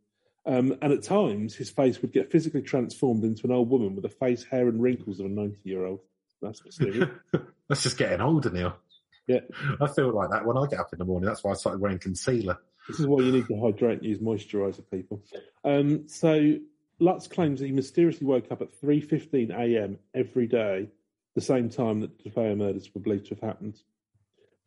[0.46, 4.04] Um, and at times, his face would get physically transformed into an old woman with
[4.04, 6.02] the face, hair, and wrinkles of a 90 year old.
[6.44, 7.10] That's mysterious.
[7.68, 8.78] That's just getting older, Neil.
[9.26, 9.40] Yeah.
[9.82, 11.28] I feel like that when I get up in the morning.
[11.28, 12.60] That's why I started wearing concealer.
[12.88, 15.24] This is why you need to hydrate and use moisturiser, people.
[15.64, 16.58] Um, so
[17.00, 20.00] Lutz claims that he mysteriously woke up at 3.15 a.m.
[20.14, 20.89] every day,
[21.36, 23.78] the same time that the DeFeo murders were believed to have happened.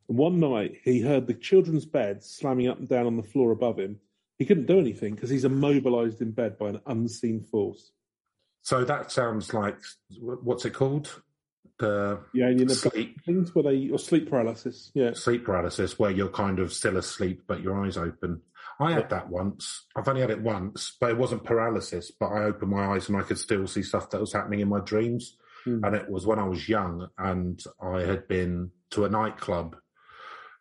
[0.09, 3.53] And one night, he heard the children's beds slamming up and down on the floor
[3.53, 4.01] above him.
[4.39, 7.93] He couldn't do anything because he's immobilized in bed by an unseen force.
[8.63, 9.79] So that sounds like,
[10.21, 11.23] what's it called?
[11.79, 14.91] The yeah, you know, sleep things where they or sleep paralysis.
[14.95, 18.43] Yeah, sleep paralysis where you're kind of still asleep but your eyes open.
[18.81, 19.87] I had that once.
[19.97, 22.13] I've only had it once, but it wasn't paralysis.
[22.13, 24.69] But I opened my eyes and I could still see stuff that was happening in
[24.69, 25.37] my dreams.
[25.67, 25.85] Mm.
[25.85, 29.77] And it was when I was young and I had been to a nightclub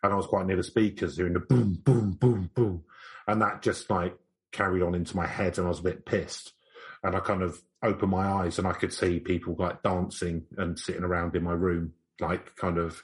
[0.03, 2.83] and I was quite near the speakers hearing the boom, boom, boom, boom.
[3.27, 4.17] And that just like
[4.51, 6.53] carried on into my head and I was a bit pissed.
[7.03, 10.79] And I kind of opened my eyes and I could see people like dancing and
[10.79, 13.03] sitting around in my room, like kind of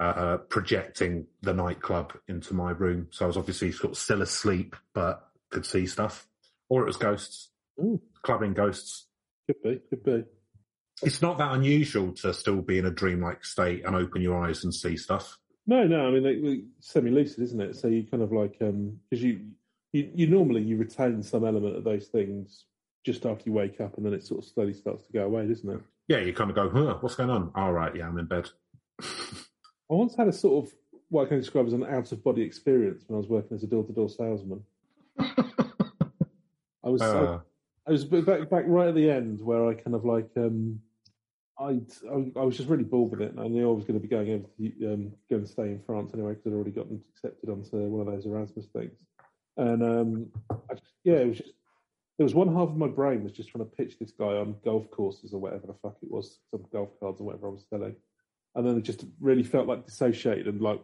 [0.00, 3.08] uh, projecting the nightclub into my room.
[3.10, 6.26] So I was obviously sort of still asleep, but could see stuff.
[6.68, 8.00] Or it was ghosts, Ooh.
[8.22, 9.06] clubbing ghosts.
[9.46, 10.24] Could be, could be.
[11.02, 14.64] It's not that unusual to still be in a dreamlike state and open your eyes
[14.64, 15.38] and see stuff.
[15.66, 16.06] No, no.
[16.06, 17.76] I mean, like, semi-lucid, isn't it?
[17.76, 19.40] So you kind of like because um, you,
[19.92, 22.64] you you normally you retain some element of those things
[23.04, 25.46] just after you wake up, and then it sort of slowly starts to go away,
[25.46, 25.80] doesn't it?
[26.08, 27.52] Yeah, you kind of go, huh, what's going on?
[27.54, 28.48] All right, yeah, I'm in bed.
[29.90, 30.72] I once had a sort of
[31.08, 33.62] what I can describe as an out of body experience when I was working as
[33.62, 34.62] a door to door salesman.
[35.18, 35.34] I
[36.84, 37.40] was uh.
[37.86, 40.80] I, I, was back back right at the end where I kind of like um,
[41.58, 41.80] I
[42.36, 44.08] I was just really bored with it, and I knew I was going to be
[44.08, 47.48] going over to um, go and stay in France anyway because I'd already gotten accepted
[47.48, 48.92] onto one of those Erasmus things.
[49.56, 50.26] And um,
[50.70, 51.52] just, yeah, it was just
[52.18, 54.56] there was one half of my brain was just trying to pitch this guy on
[54.64, 57.64] golf courses or whatever the fuck it was, some golf cards or whatever I was
[57.70, 57.96] selling
[58.58, 60.80] and then I just really felt like dissociated and like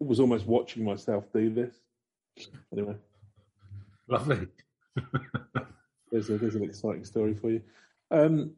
[0.00, 1.74] was almost watching myself do this.
[2.72, 2.94] Anyway,
[4.08, 4.46] lovely.
[6.10, 7.60] there's, a, there's an exciting story for you.
[8.10, 8.52] Um,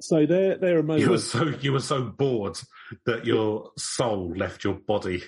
[0.00, 1.06] so there, there are moments.
[1.06, 2.58] You were so you were so bored
[3.06, 5.22] that your soul left your body.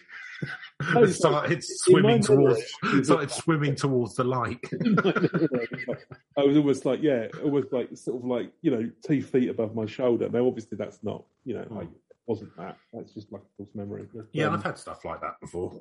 [0.94, 2.60] Oh, started swimming towards
[3.02, 4.60] started swimming towards the light.
[6.36, 9.74] I was almost like yeah, almost like sort of like you know two feet above
[9.74, 10.28] my shoulder.
[10.28, 11.88] Now obviously that's not you know like
[12.28, 12.76] wasn't that.
[12.92, 14.06] That's just like a false memory.
[14.14, 15.76] But, yeah, um, I've had stuff like that before.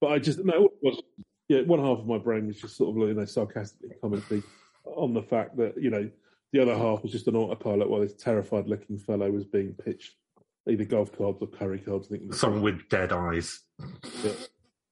[0.00, 1.02] But I just no, it was
[1.48, 1.62] yeah.
[1.62, 4.42] One half of my brain was just sort of you know sarcastically commenting
[4.84, 6.10] on the fact that you know
[6.52, 10.14] the other half was just an autopilot while this terrified looking fellow was being pitched
[10.68, 13.60] either golf clubs or curry think someone with dead eyes.
[14.24, 14.32] Yeah.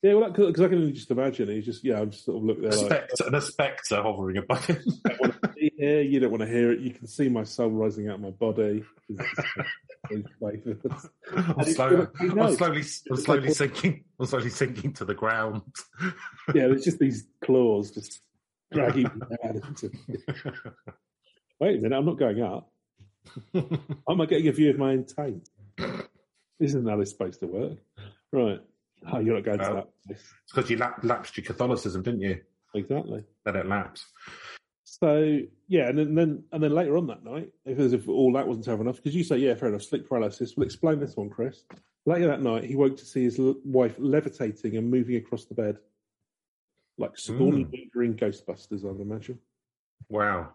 [0.00, 1.48] Yeah, well, because I can only just imagine.
[1.48, 4.36] He's just, yeah, I'm just sort of looking A there like, and a spectre hovering
[4.36, 4.80] above him.
[5.04, 6.02] Don't want to be here.
[6.02, 6.78] You don't want to hear it.
[6.78, 8.84] You can see my soul rising out of my body.
[10.10, 14.04] I'm, slow, I'm slowly, I'm slowly sinking.
[14.18, 15.62] I'm slowly sinking to the ground.
[16.54, 18.20] yeah, there's just these claws just
[18.72, 19.74] dragging me down.
[21.60, 22.70] Wait a minute, I'm not going up.
[23.54, 25.42] Am I getting a view of my own?
[25.76, 27.78] This isn't how this is supposed to work.
[28.32, 28.60] Right.
[29.12, 30.32] Oh, you're not going to that place.
[30.44, 32.40] It's because you lap, lapsed your Catholicism, didn't you?
[32.74, 33.24] Exactly.
[33.46, 34.06] Let it lapse.
[35.02, 38.32] So yeah, and then, then and then later on that night, if as if all
[38.32, 40.54] that wasn't terrible enough, because you say yeah, fair enough, sleep paralysis.
[40.56, 41.64] We'll explain this one, Chris.
[42.06, 45.78] Later that night, he woke to see his wife levitating and moving across the bed,
[46.96, 47.70] like Sigourney Mm.
[47.70, 49.38] Weaver in Ghostbusters, I would imagine.
[50.08, 50.54] Wow.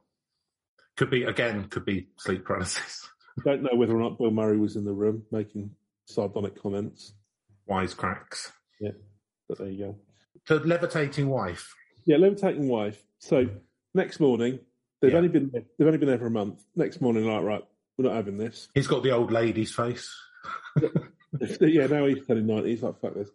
[0.98, 1.66] Could be again.
[1.66, 3.08] Could be sleep paralysis.
[3.46, 5.72] Don't know whether or not Bill Murray was in the room making
[6.06, 7.14] sardonic comments,
[7.70, 8.52] Wisecracks.
[8.80, 8.92] Yeah,
[9.48, 9.96] but there you go.
[10.46, 11.74] So levitating wife.
[12.06, 13.02] Yeah, levitating wife.
[13.20, 13.48] So
[13.94, 14.60] next morning,
[15.02, 15.18] they've Yeah.
[15.18, 16.64] only been they've only been there for a month.
[16.76, 17.64] Next morning, like right,
[17.98, 18.70] we're not having this.
[18.74, 20.14] He's got the old lady's face.
[21.62, 22.70] yeah, now he's turning ninety.
[22.70, 23.30] He's like, fuck this.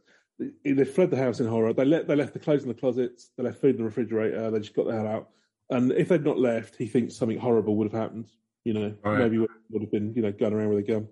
[0.65, 1.73] They, fled the house in horror.
[1.73, 3.31] They let they left the clothes in the closets.
[3.37, 4.51] They left food in the refrigerator.
[4.51, 5.31] They just got the hell out.
[5.71, 8.31] And if they'd not left, he thinks something horrible would have happened.
[8.65, 11.09] You know, maybe would would have been you know going around with a gun.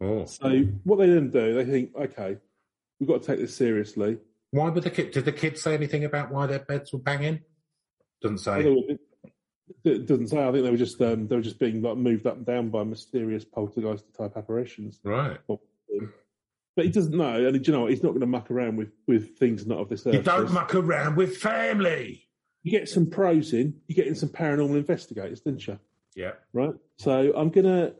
[0.00, 0.24] Oh.
[0.26, 0.48] So
[0.84, 2.38] what they then do, they think, okay,
[2.98, 4.18] we've got to take this seriously.
[4.50, 5.12] Why would the kid?
[5.12, 7.40] Did the kids say anything about why their beds were banging?
[8.22, 8.98] Doesn't say.
[9.84, 10.38] It doesn't say.
[10.38, 12.70] I think they were just um, they were just being like moved up and down
[12.70, 15.00] by mysterious poltergeist type apparitions.
[15.04, 15.38] Right.
[16.76, 17.90] But he doesn't know, and you know what?
[17.90, 20.14] He's not going to muck around with with things not of this earth.
[20.14, 22.26] You don't muck around with family.
[22.62, 25.78] You get some pros in, you get in some paranormal investigators, didn't you?
[26.14, 26.32] Yeah.
[26.52, 26.74] Right.
[26.98, 27.94] So I'm gonna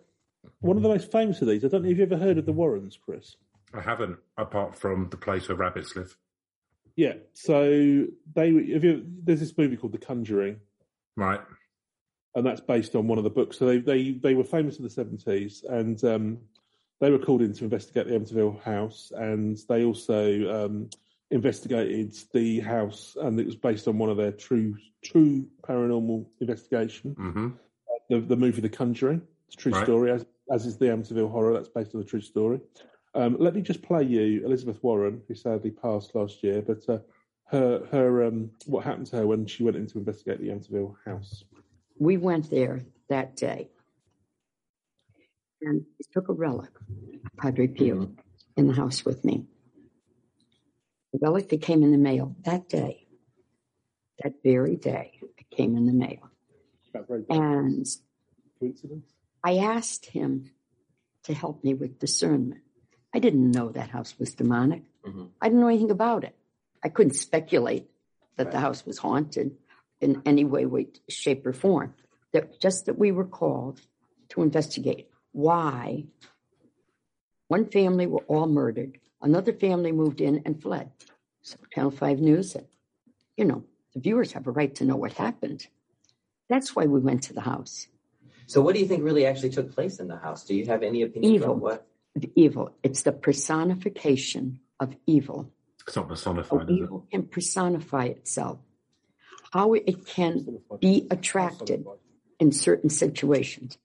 [0.61, 1.64] one of the most famous of these.
[1.64, 3.37] I don't know if you've ever heard of the Warrens, Chris.
[3.73, 6.16] I haven't, apart from the place where rabbits live.
[6.97, 7.14] Yeah.
[7.32, 10.61] So they have you, there's this movie called The Conjuring,
[11.16, 11.41] Right.
[12.34, 13.59] and that's based on one of the books.
[13.59, 16.38] So they they, they were famous in the seventies, and um,
[17.01, 20.91] they were called in to investigate the Amityville house, and they also um,
[21.30, 27.12] investigated the house, and it was based on one of their true true paranormal investigation.
[27.14, 27.49] hmm
[28.09, 29.84] The the movie The Conjuring, it's a true Right.
[29.84, 31.55] story, as as is the Amityville horror.
[31.55, 32.61] That's based on a true story.
[33.15, 36.99] Um, let me just play you Elizabeth Warren, who sadly passed last year, but uh,
[37.47, 40.95] her her um, what happened to her when she went in to investigate the Amityville
[41.05, 41.45] house.
[41.99, 43.69] we went there that day
[45.63, 46.71] and I took a relic,
[47.37, 48.13] Padre Pio,
[48.57, 49.47] in the house with me.
[51.13, 53.07] The relic that came in the mail that day,
[54.23, 56.31] that very day, it came in the mail.
[57.29, 57.87] And
[58.59, 59.13] coincidence.
[59.45, 60.51] I asked him
[61.25, 62.63] to help me with discernment.
[63.13, 64.83] I didn't know that house was demonic.
[65.05, 65.31] Mhm.
[65.41, 66.37] I didn't know anything about it.
[66.83, 67.91] I couldn't speculate
[68.37, 69.57] that the house was haunted
[70.01, 71.95] in any way, way, shape, or form.
[72.33, 73.81] That just that we were called
[74.31, 76.07] to investigate why
[77.49, 80.93] one family were all murdered, another family moved in and fled.
[81.43, 82.69] So Channel Five News said,
[83.37, 85.67] you know, the viewers have a right to know what happened.
[86.49, 87.89] That's why we went to the house.
[88.47, 90.45] So, what do you think really actually took place in the house?
[90.45, 91.55] Do you have any opinion Evil.
[91.55, 91.87] what?
[92.17, 92.71] Of evil.
[92.83, 95.51] It's the personification of evil.
[95.87, 96.83] It's not How personified, is it?
[96.83, 98.59] evil can personify itself.
[99.53, 101.85] How it can be attracted
[102.39, 103.79] in certain situations.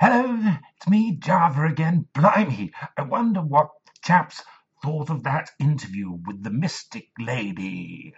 [0.00, 0.38] Hello,
[0.76, 2.06] it's me, Java again.
[2.14, 3.70] Blimey, I wonder what
[4.04, 4.42] chaps
[4.82, 8.14] thought of that interview with the Mystic Lady.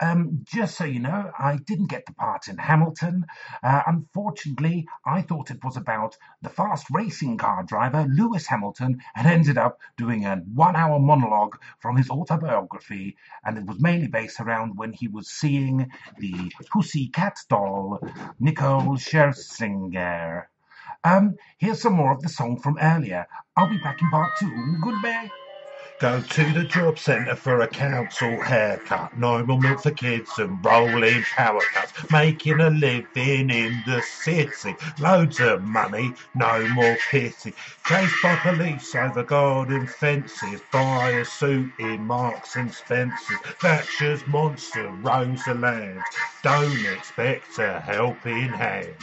[0.00, 3.26] Um, just so you know, I didn't get the part in Hamilton.
[3.62, 9.26] Uh, unfortunately, I thought it was about the fast racing car driver Lewis Hamilton and
[9.26, 14.40] ended up doing a one hour monologue from his autobiography, and it was mainly based
[14.40, 18.00] around when he was seeing the Pussycat doll,
[18.38, 20.44] Nicole Scherzinger.
[21.02, 23.26] Um, here's some more of the song from earlier.
[23.56, 24.76] I'll be back in part two.
[24.82, 25.30] Goodbye.
[26.04, 29.16] Go to the job centre for a council haircut.
[29.16, 32.10] Normal milk for kids and rolling power cuts.
[32.10, 34.76] Making a living in the city.
[35.00, 37.54] Loads of money, no more pity.
[37.86, 40.60] Chased by police over garden fences.
[40.70, 43.38] Buy a suit in Marks and Spencer's.
[43.62, 46.02] Thatcher's monster roams the land.
[46.42, 48.94] Don't expect a helping hand.